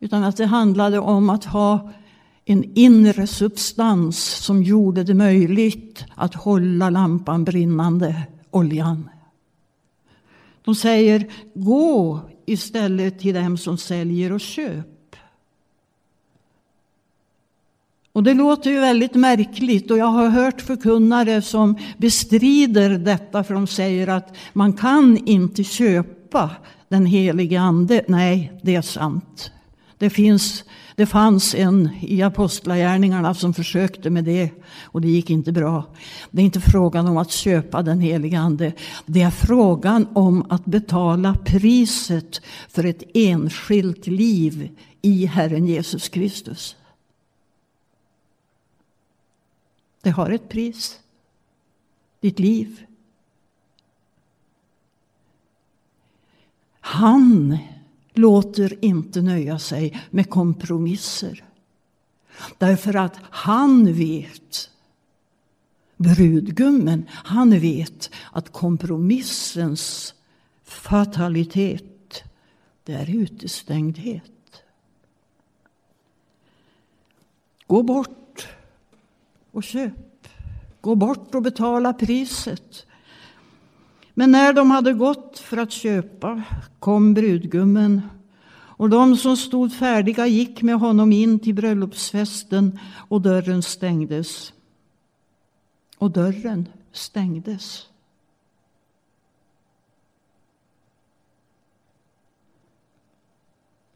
Utan 0.00 0.24
att 0.24 0.36
det 0.36 0.46
handlade 0.46 0.98
om 0.98 1.30
att 1.30 1.44
ha 1.44 1.92
en 2.48 2.64
inre 2.74 3.26
substans 3.26 4.18
som 4.18 4.62
gjorde 4.62 5.04
det 5.04 5.14
möjligt 5.14 6.04
att 6.14 6.34
hålla 6.34 6.90
lampan 6.90 7.44
brinnande, 7.44 8.22
oljan. 8.50 9.08
De 10.64 10.74
säger, 10.74 11.26
gå 11.54 12.20
istället 12.46 13.18
till 13.18 13.34
dem 13.34 13.58
som 13.58 13.78
säljer 13.78 14.32
och 14.32 14.40
köp. 14.40 15.16
Och 18.12 18.22
det 18.22 18.34
låter 18.34 18.70
ju 18.70 18.80
väldigt 18.80 19.14
märkligt 19.14 19.90
och 19.90 19.98
jag 19.98 20.06
har 20.06 20.28
hört 20.28 20.60
förkunnare 20.60 21.42
som 21.42 21.78
bestrider 21.96 22.90
detta 22.90 23.44
för 23.44 23.54
de 23.54 23.66
säger 23.66 24.08
att 24.08 24.36
man 24.52 24.72
kan 24.72 25.16
inte 25.16 25.64
köpa 25.64 26.50
den 26.88 27.06
helige 27.06 27.60
ande. 27.60 28.04
Nej, 28.08 28.52
det 28.62 28.74
är 28.74 28.82
sant. 28.82 29.50
Det, 29.98 30.10
finns, 30.10 30.64
det 30.96 31.06
fanns 31.06 31.54
en 31.54 31.90
i 32.00 32.22
Apostlagärningarna 32.22 33.34
som 33.34 33.54
försökte 33.54 34.10
med 34.10 34.24
det 34.24 34.50
och 34.82 35.00
det 35.00 35.08
gick 35.08 35.30
inte 35.30 35.52
bra. 35.52 35.84
Det 36.30 36.42
är 36.42 36.44
inte 36.44 36.60
frågan 36.60 37.06
om 37.06 37.16
att 37.16 37.30
köpa 37.30 37.82
den 37.82 38.00
heliga 38.00 38.40
Ande. 38.40 38.72
Det 39.06 39.22
är 39.22 39.30
frågan 39.30 40.08
om 40.14 40.46
att 40.48 40.64
betala 40.64 41.34
priset 41.34 42.40
för 42.68 42.84
ett 42.84 43.02
enskilt 43.14 44.06
liv 44.06 44.70
i 45.02 45.26
Herren 45.26 45.66
Jesus 45.66 46.08
Kristus. 46.08 46.76
Det 50.02 50.10
har 50.10 50.30
ett 50.30 50.48
pris. 50.48 51.00
Ditt 52.20 52.38
liv. 52.38 52.86
Han 56.80 57.58
låter 58.18 58.84
inte 58.84 59.22
nöja 59.22 59.58
sig 59.58 60.00
med 60.10 60.30
kompromisser. 60.30 61.44
Därför 62.58 62.96
att 62.96 63.16
han 63.30 63.92
vet, 63.92 64.70
brudgummen, 65.96 67.06
han 67.10 67.60
vet 67.60 68.10
att 68.32 68.52
kompromissens 68.52 70.14
fatalitet, 70.64 72.24
det 72.84 72.92
är 72.92 73.10
utestängdhet. 73.10 74.62
Gå 77.66 77.82
bort 77.82 78.48
och 79.50 79.64
köp. 79.64 80.28
Gå 80.80 80.94
bort 80.94 81.34
och 81.34 81.42
betala 81.42 81.92
priset. 81.92 82.85
Men 84.18 84.30
när 84.30 84.52
de 84.52 84.70
hade 84.70 84.92
gått 84.92 85.38
för 85.38 85.56
att 85.56 85.72
köpa 85.72 86.42
kom 86.78 87.14
brudgummen 87.14 88.02
och 88.52 88.90
de 88.90 89.16
som 89.16 89.36
stod 89.36 89.72
färdiga 89.72 90.26
gick 90.26 90.62
med 90.62 90.74
honom 90.74 91.12
in 91.12 91.38
till 91.38 91.54
bröllopsfesten 91.54 92.78
och 93.08 93.20
dörren 93.20 93.62
stängdes. 93.62 94.52
Och 95.98 96.10
dörren 96.10 96.68
stängdes. 96.92 97.86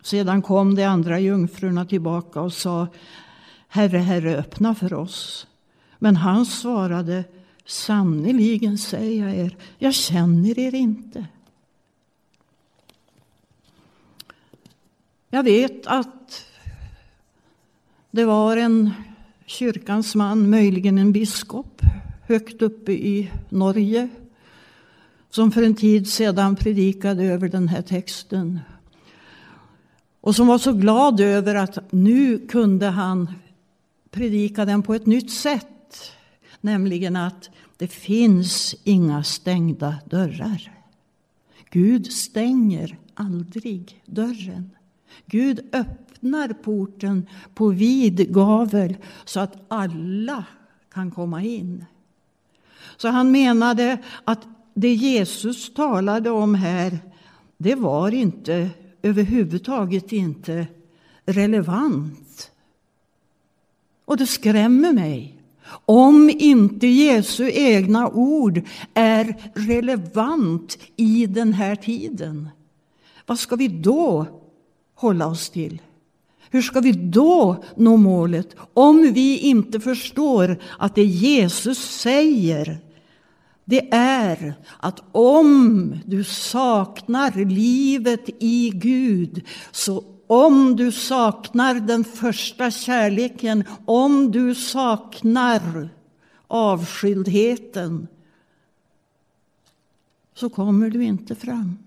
Sedan 0.03 0.43
kom 0.43 0.75
de 0.75 0.85
andra 0.85 1.19
jungfrurna 1.19 1.85
tillbaka 1.85 2.41
och 2.41 2.53
sa 2.53 2.89
Herre, 3.69 3.99
Herre, 3.99 4.37
öppna 4.37 4.75
för 4.75 4.95
oss. 4.95 5.47
Men 5.99 6.17
han 6.17 6.47
svarade 6.47 7.25
Sannerligen 7.67 8.79
säger 8.79 9.27
jag 9.27 9.37
er, 9.37 9.57
jag 9.79 9.95
känner 9.95 10.59
er 10.59 10.75
inte. 10.75 11.27
Jag 15.31 15.43
vet 15.43 15.87
att 15.87 16.45
det 18.11 18.25
var 18.25 18.57
en 18.57 18.91
kyrkans 19.47 20.15
man, 20.15 20.51
möjligen 20.51 20.99
en 20.99 21.13
biskop, 21.13 21.83
högt 22.29 22.63
uppe 22.63 22.93
i 22.93 23.31
Norge 23.49 24.09
som 25.31 25.53
för 25.53 25.63
en 25.63 25.75
tid 25.75 26.09
sedan 26.09 26.57
predikade 26.57 27.25
över 27.25 27.49
den 27.49 27.69
här 27.69 27.83
texten. 27.83 28.61
Och 30.21 30.37
som 30.37 30.47
var 30.47 30.59
så 30.59 30.73
glad 30.73 31.21
över 31.21 31.55
att 31.55 31.93
nu 31.93 32.39
kunde 32.39 32.87
han 32.87 33.31
predika 34.11 34.65
den 34.65 34.83
på 34.83 34.95
ett 34.95 35.07
nytt 35.07 35.31
sätt. 35.31 35.67
Nämligen 36.61 37.17
att 37.17 37.51
det 37.77 37.89
finns 37.89 38.75
inga 38.85 39.25
stängda 39.25 39.99
dörrar. 40.07 40.73
Gud 41.71 42.13
stänger 42.13 42.99
aldrig 43.15 44.03
dörren. 44.07 44.71
Gud 45.27 45.61
öppnar 45.73 46.49
porten 46.49 47.27
på 47.55 47.69
vid 47.69 48.35
gavel 48.35 48.97
så 49.25 49.41
att 49.41 49.65
alla 49.69 50.45
kan 50.93 51.11
komma 51.11 51.43
in. 51.43 51.85
Så 52.97 53.09
han 53.09 53.31
menade 53.31 53.99
att 54.25 54.47
det 54.75 54.95
Jesus 54.95 55.75
talade 55.75 56.31
om 56.31 56.55
här, 56.55 56.99
det 57.59 57.75
var 57.75 58.15
inte 58.15 58.71
överhuvudtaget 59.03 60.13
inte 60.13 60.67
relevant. 61.25 62.51
Och 64.05 64.17
det 64.17 64.27
skrämmer 64.27 64.93
mig 64.93 65.40
om 65.87 66.31
inte 66.31 66.87
Jesu 66.87 67.51
egna 67.55 68.09
ord 68.09 68.63
är 68.95 69.51
relevant 69.55 70.79
i 70.97 71.27
den 71.27 71.53
här 71.53 71.77
tiden. 71.77 72.49
Vad 73.27 73.39
ska 73.39 73.57
vi 73.57 73.69
då 73.69 74.27
hålla 74.95 75.27
oss 75.27 75.51
till? 75.51 75.83
Hur 76.51 76.63
ska 76.63 76.81
vi 76.81 76.93
då 76.93 77.65
nå 77.77 77.97
målet 77.97 78.57
om 78.75 79.13
vi 79.13 79.39
inte 79.39 79.81
förstår 79.81 80.57
att 80.79 80.95
det 80.95 81.05
Jesus 81.05 81.79
säger 81.79 82.79
det 83.71 83.89
är 83.95 84.55
att 84.81 85.03
om 85.13 85.95
du 86.05 86.25
saknar 86.25 87.45
livet 87.45 88.29
i 88.39 88.71
Gud 88.75 89.45
så 89.71 90.05
om 90.31 90.77
du 90.77 90.93
saknar 90.93 91.75
den 91.75 92.05
första 92.05 92.71
kärleken, 92.71 93.65
om 93.85 94.31
du 94.31 94.55
saknar 94.55 95.89
avskildheten 96.47 98.09
så 100.35 100.51
kommer 100.51 100.91
du 100.91 101.05
inte 101.05 101.35
fram. 101.35 101.79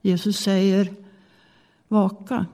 Jesus 0.00 0.40
säger 0.40 0.94
vaka, 1.88 2.46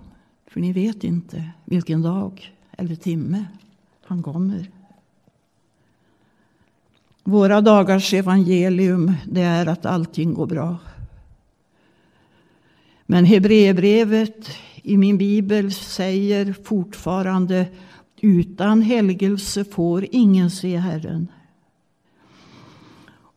för 0.47 0.61
ni 0.61 0.73
vet 0.73 1.05
inte 1.05 1.51
vilken 1.65 2.03
dag 2.03 2.55
eller 2.73 2.95
timme 2.95 3.47
han 4.05 4.23
kommer. 4.23 4.71
Våra 7.25 7.61
dagars 7.61 8.15
evangelium 8.15 9.13
det 9.27 9.43
är 9.43 9.67
att 9.67 9.87
allting 9.87 10.35
går 10.35 10.47
bra. 10.47 10.77
Men 13.07 13.25
Hebreerbrevet 13.25 14.51
i 14.83 14.97
min 14.97 15.19
bibel 15.19 15.73
säger 15.73 16.53
fortfarande 16.53 17.67
utan 18.21 18.83
helgelse 18.83 19.65
får 19.65 20.07
ingen 20.11 20.51
se 20.51 20.77
Herren. 20.77 21.29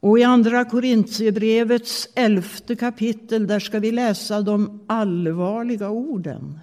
Och 0.02 0.20
i 0.20 0.24
Andra 0.24 0.66
Korintierbrevets 0.66 2.10
elfte 2.16 2.76
kapitel 2.76 3.48
där 3.48 3.60
ska 3.60 3.80
vi 3.80 3.92
läsa 3.92 4.42
de 4.42 4.80
allvarliga 4.88 5.90
orden. 5.90 6.60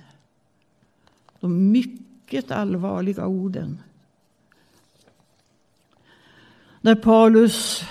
De 1.40 1.70
mycket 1.70 2.50
allvarliga 2.50 3.26
orden. 3.26 3.82
Där 6.80 6.94
Paulus 6.94 7.84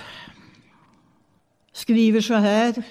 skriver 1.72 2.20
så 2.20 2.34
här 2.34 2.82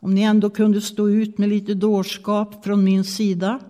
om 0.00 0.14
ni 0.14 0.22
ändå 0.22 0.50
kunde 0.50 0.80
stå 0.80 1.08
ut 1.08 1.38
med 1.38 1.48
lite 1.48 1.74
dårskap 1.74 2.64
från 2.64 2.84
min 2.84 3.04
sida? 3.04 3.60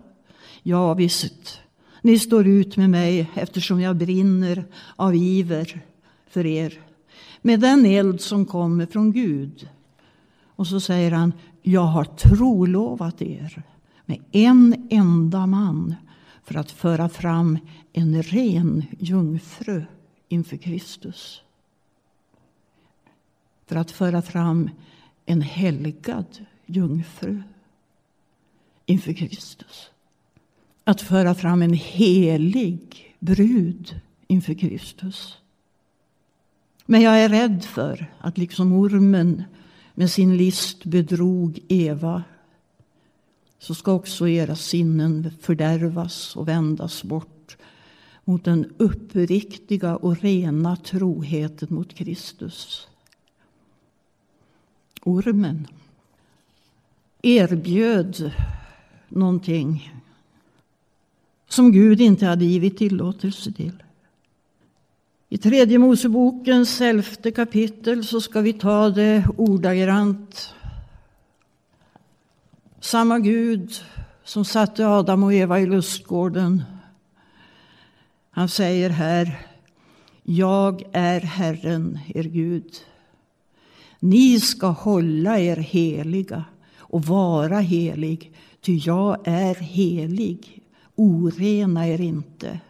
Ja, 0.63 0.95
visst. 0.95 1.61
Ni 2.03 2.19
står 2.19 2.47
ut 2.47 2.77
med 2.77 2.91
mig 2.91 3.31
eftersom 3.35 3.81
jag 3.81 3.97
brinner 3.97 4.65
av 4.97 5.15
iver 5.15 5.81
för 6.31 6.47
er. 6.47 6.81
Med 7.43 7.61
den 7.61 7.87
eld 7.87 8.21
som 8.21 8.47
kommer 8.47 8.87
från 8.87 9.13
Gud. 9.13 9.69
Och 10.45 10.67
så 10.67 10.81
säger 10.81 11.11
han, 11.11 11.33
jag 11.63 11.81
har 11.81 12.05
trolovat 12.05 13.23
er 13.23 13.63
med 14.07 14.23
en 14.33 14.89
enda 14.91 15.47
man 15.47 15.95
för 16.45 16.55
att 16.55 16.71
föra 16.71 17.09
fram 17.09 17.59
en 17.93 18.23
ren 18.23 18.85
jungfru 18.99 19.85
inför 20.29 20.57
Kristus. 20.57 21.43
För 23.67 23.77
att 23.77 23.91
föra 23.91 24.23
fram 24.23 24.71
en 25.31 25.43
helgad 25.43 26.47
jungfru 26.67 27.43
inför 28.87 29.13
Kristus. 29.13 29.91
Att 30.85 31.01
föra 31.01 31.35
fram 31.35 31.63
en 31.63 31.73
helig 31.73 33.15
brud 33.19 34.01
inför 34.27 34.55
Kristus. 34.55 35.37
Men 36.87 37.01
jag 37.01 37.21
är 37.21 37.29
rädd 37.29 37.65
för 37.65 38.13
att 38.19 38.39
liksom 38.39 38.73
ormen 38.73 39.45
med 39.95 40.11
sin 40.11 40.37
list 40.37 40.85
bedrog 40.85 41.59
Eva 41.69 42.23
så 43.59 43.75
ska 43.75 43.93
också 43.93 44.29
era 44.29 44.57
sinnen 44.57 45.31
fördärvas 45.41 46.37
och 46.37 46.49
vändas 46.49 47.05
bort 47.05 47.57
mot 48.25 48.45
den 48.45 48.73
uppriktiga 48.79 49.97
och 49.97 50.21
rena 50.21 50.77
troheten 50.77 51.69
mot 51.71 51.95
Kristus. 51.95 52.90
Ormen 55.05 55.67
erbjöd 57.23 58.33
någonting 59.09 59.93
som 61.49 61.73
Gud 61.73 62.01
inte 62.01 62.27
hade 62.27 62.45
givit 62.45 62.79
tillåtelse 62.79 63.53
till. 63.53 63.83
I 65.29 65.39
tredje 65.39 65.79
Mosebokens 65.79 66.81
elfte 66.81 67.31
kapitel 67.31 68.05
så 68.05 68.21
ska 68.21 68.41
vi 68.41 68.53
ta 68.53 68.91
det 68.91 69.25
ordagrant. 69.37 70.55
Samma 72.81 73.19
Gud 73.19 73.73
som 74.25 74.45
satte 74.45 74.87
Adam 74.87 75.23
och 75.23 75.35
Eva 75.35 75.61
i 75.61 75.67
lustgården. 75.67 76.63
Han 78.31 78.49
säger 78.49 78.91
här, 78.91 79.47
jag 80.23 80.83
är 80.93 81.21
Herren, 81.21 81.99
er 82.15 82.23
Gud. 82.25 82.75
Ni 84.01 84.41
ska 84.41 84.67
hålla 84.67 85.39
er 85.39 85.57
heliga 85.57 86.45
och 86.79 87.05
vara 87.05 87.61
helig, 87.61 88.33
ty 88.61 88.77
jag 88.85 89.17
är 89.25 89.55
helig. 89.55 90.63
Orena 90.97 91.89
er 91.89 92.01
inte 92.01 92.61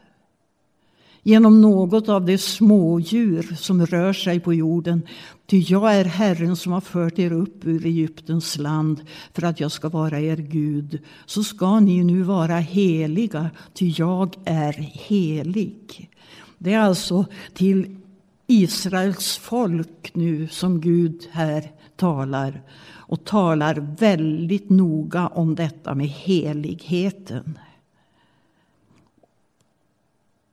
genom 1.22 1.60
något 1.60 2.08
av 2.08 2.24
de 2.24 2.38
smådjur 2.38 3.56
som 3.58 3.86
rör 3.86 4.12
sig 4.12 4.40
på 4.40 4.54
jorden. 4.54 5.02
Ty 5.46 5.64
jag 5.68 5.94
är 5.94 6.04
Herren 6.04 6.56
som 6.56 6.72
har 6.72 6.80
fört 6.80 7.18
er 7.18 7.32
upp 7.32 7.66
ur 7.66 7.86
Egyptens 7.86 8.58
land 8.58 9.00
för 9.32 9.44
att 9.44 9.60
jag 9.60 9.72
ska 9.72 9.88
vara 9.88 10.20
er 10.20 10.36
Gud. 10.36 10.98
Så 11.26 11.44
ska 11.44 11.80
ni 11.80 12.04
nu 12.04 12.22
vara 12.22 12.58
heliga, 12.58 13.50
ty 13.74 13.94
jag 13.96 14.36
är 14.44 14.72
helig. 15.08 16.10
Det 16.58 16.72
är 16.72 16.78
alltså 16.78 17.24
till 17.54 17.99
Israels 18.50 19.36
folk 19.36 20.14
nu 20.14 20.48
som 20.48 20.80
Gud 20.80 21.28
här 21.30 21.70
talar 21.96 22.62
och 22.92 23.24
talar 23.24 23.96
väldigt 23.98 24.70
noga 24.70 25.26
om 25.26 25.54
detta 25.54 25.94
med 25.94 26.08
heligheten. 26.08 27.58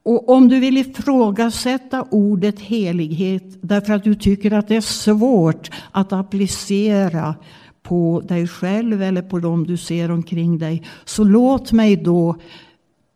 Och 0.04 0.30
om 0.30 0.48
du 0.48 0.60
vill 0.60 0.78
ifrågasätta 0.78 2.08
ordet 2.12 2.60
helighet 2.60 3.44
därför 3.62 3.94
att 3.94 4.04
du 4.04 4.16
tycker 4.16 4.52
att 4.52 4.68
det 4.68 4.76
är 4.76 4.82
svårt 4.82 5.70
att 5.92 6.14
applicera 6.14 7.36
på 7.82 8.22
dig 8.28 8.48
själv 8.48 9.02
eller 9.02 9.22
på 9.22 9.40
dem 9.40 9.68
du 9.68 9.78
ser 9.78 10.12
omkring 10.12 10.58
dig. 10.58 10.84
Så 11.06 11.24
låt 11.24 11.72
mig 11.72 11.96
då 11.96 12.36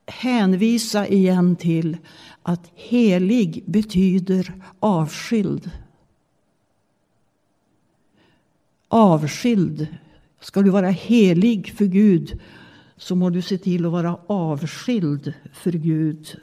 hänvisa 0.07 1.07
igen 1.07 1.55
till 1.55 1.97
att 2.43 2.71
helig 2.75 3.63
betyder 3.65 4.53
avskild. 4.79 5.71
Avskild. 8.87 9.87
Ska 10.39 10.61
du 10.61 10.69
vara 10.69 10.89
helig 10.89 11.73
för 11.77 11.85
Gud 11.85 12.39
så 12.97 13.15
må 13.15 13.29
du 13.29 13.41
se 13.41 13.57
till 13.57 13.85
att 13.85 13.91
vara 13.91 14.17
avskild 14.27 15.33
för 15.53 15.71
Gud. 15.71 16.39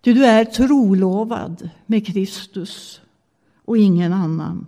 Ty 0.00 0.12
du 0.12 0.26
är 0.26 0.44
trolovad 0.44 1.70
med 1.86 2.06
Kristus 2.06 3.00
och 3.64 3.78
ingen 3.78 4.12
annan. 4.12 4.66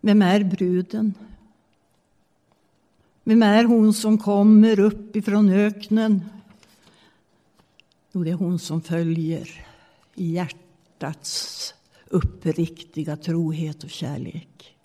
Vem 0.00 0.22
är 0.22 0.44
bruden? 0.44 1.14
Vem 3.28 3.42
är 3.42 3.64
hon 3.64 3.94
som 3.94 4.18
kommer 4.18 4.80
upp 4.80 5.16
ifrån 5.16 5.48
öknen? 5.48 6.24
Jo, 8.12 8.24
det 8.24 8.30
är 8.30 8.34
hon 8.34 8.58
som 8.58 8.80
följer 8.80 9.66
i 10.14 10.32
hjärtats 10.32 11.74
uppriktiga 12.06 13.16
trohet 13.16 13.84
och 13.84 13.90
kärlek. 13.90 14.76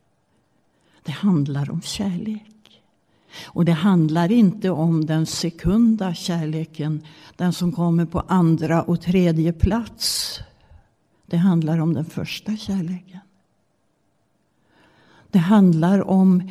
Det 1.03 1.11
handlar 1.11 1.71
om 1.71 1.81
kärlek. 1.81 2.81
Och 3.43 3.65
det 3.65 3.71
handlar 3.71 4.31
inte 4.31 4.69
om 4.69 5.05
den 5.05 5.25
sekunda 5.25 6.13
kärleken, 6.13 7.05
den 7.35 7.53
som 7.53 7.71
kommer 7.71 8.05
på 8.05 8.19
andra 8.19 8.81
och 8.81 9.01
tredje 9.01 9.53
plats. 9.53 10.39
Det 11.25 11.37
handlar 11.37 11.77
om 11.77 11.93
den 11.93 12.05
första 12.05 12.57
kärleken. 12.57 13.19
Det 15.31 15.39
handlar 15.39 16.09
om 16.09 16.49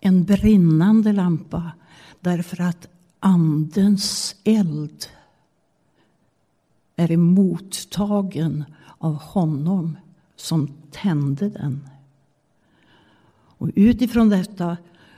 en 0.00 0.24
brinnande 0.24 1.12
lampa 1.12 1.72
därför 2.20 2.60
att 2.60 2.88
Andens 3.20 4.36
eld 4.44 5.06
är 6.96 7.16
mottagen 7.16 8.64
av 8.98 9.14
honom 9.14 9.96
som 10.36 10.68
tände 10.90 11.48
den. 11.48 11.88
Och 13.60 13.70
utifrån 13.74 14.28
detta 14.28 14.76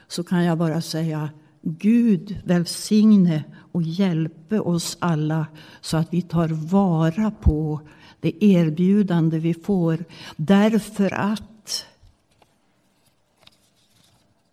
så 0.09 0.25
kan 0.25 0.45
jag 0.45 0.59
bara 0.59 0.81
säga 0.81 1.31
Gud 1.63 2.41
välsigne 2.45 3.45
och 3.73 3.83
hjälpe 3.83 4.61
oss 4.61 4.97
alla 5.01 5.47
så 5.81 5.97
att 5.97 6.13
vi 6.13 6.23
tar 6.23 6.49
vara 6.49 7.31
på 7.31 7.81
det 8.21 8.45
erbjudande 8.45 9.39
vi 9.39 9.55
får 9.55 10.05
därför 10.37 11.15
att 11.15 11.43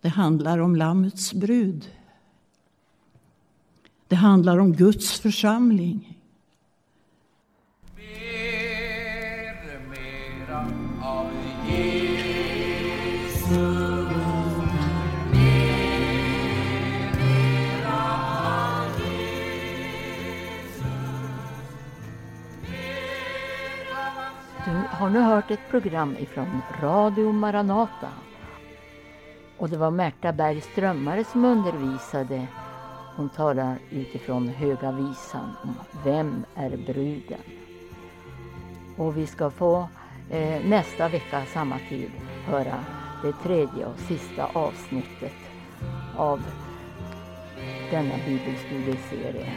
det 0.00 0.08
handlar 0.08 0.58
om 0.58 0.76
Lammets 0.76 1.32
brud. 1.32 1.90
Det 4.08 4.16
handlar 4.16 4.58
om 4.58 4.72
Guds 4.72 5.20
församling. 5.20 6.18
Mer, 7.96 9.80
mera 9.90 10.66
av 11.02 11.30
Jesus. 11.68 12.00
har 25.00 25.10
nu 25.10 25.20
hört 25.20 25.50
ett 25.50 25.70
program 25.70 26.16
ifrån 26.18 26.62
Radio 26.80 27.32
Maranata. 27.32 28.08
Och 29.60 29.68
det 29.68 29.76
var 29.76 29.90
Märta 29.90 30.32
Berg 30.32 30.60
Strömmare 30.60 31.24
som 31.24 31.44
undervisade. 31.44 32.46
Hon 33.16 33.28
talar 33.28 33.78
utifrån 33.90 34.48
Höga 34.48 34.92
Visan 34.92 35.56
om 35.62 35.74
Vem 36.04 36.44
är 36.54 36.70
bruden? 36.70 37.40
Och 38.96 39.16
vi 39.16 39.26
ska 39.26 39.50
få 39.50 39.88
eh, 40.30 40.64
nästa 40.64 41.08
vecka 41.08 41.42
samma 41.46 41.78
tid 41.88 42.10
höra 42.46 42.84
det 43.22 43.32
tredje 43.32 43.86
och 43.86 43.98
sista 43.98 44.46
avsnittet 44.52 45.36
av 46.16 46.40
denna 47.90 48.14
bibelstudieserie. 48.26 49.52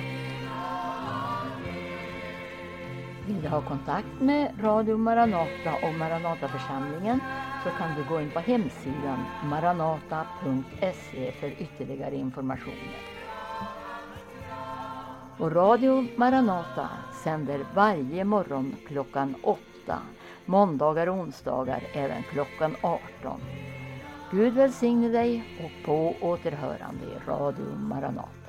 Vill 3.28 3.41
du 3.41 3.47
ha 3.47 3.62
kontakt 3.62 4.22
med 4.22 4.51
Radio 4.62 4.97
Maranata 4.97 5.74
och 5.84 5.93
Maranataförsamlingen 5.93 7.20
så 7.64 7.70
kan 7.70 7.95
du 7.95 8.03
gå 8.09 8.22
in 8.22 8.32
på 8.32 8.39
hemsidan 8.39 9.26
maranata.se 9.43 11.32
för 11.32 11.61
ytterligare 11.61 12.16
informationer. 12.16 12.99
Och 15.38 15.51
Radio 15.51 16.07
Maranata 16.16 16.89
sänder 17.24 17.66
varje 17.74 18.24
morgon 18.24 18.76
klockan 18.88 19.36
8, 19.43 19.61
måndagar 20.45 21.09
och 21.09 21.16
onsdagar 21.16 21.84
även 21.93 22.24
klockan 22.24 22.76
18. 22.82 23.41
Gud 24.32 24.53
välsigne 24.53 25.07
dig 25.07 25.43
och 25.64 25.86
på 25.86 26.16
återhörande 26.22 27.05
i 27.05 27.30
Radio 27.30 27.76
Maranata. 27.76 28.43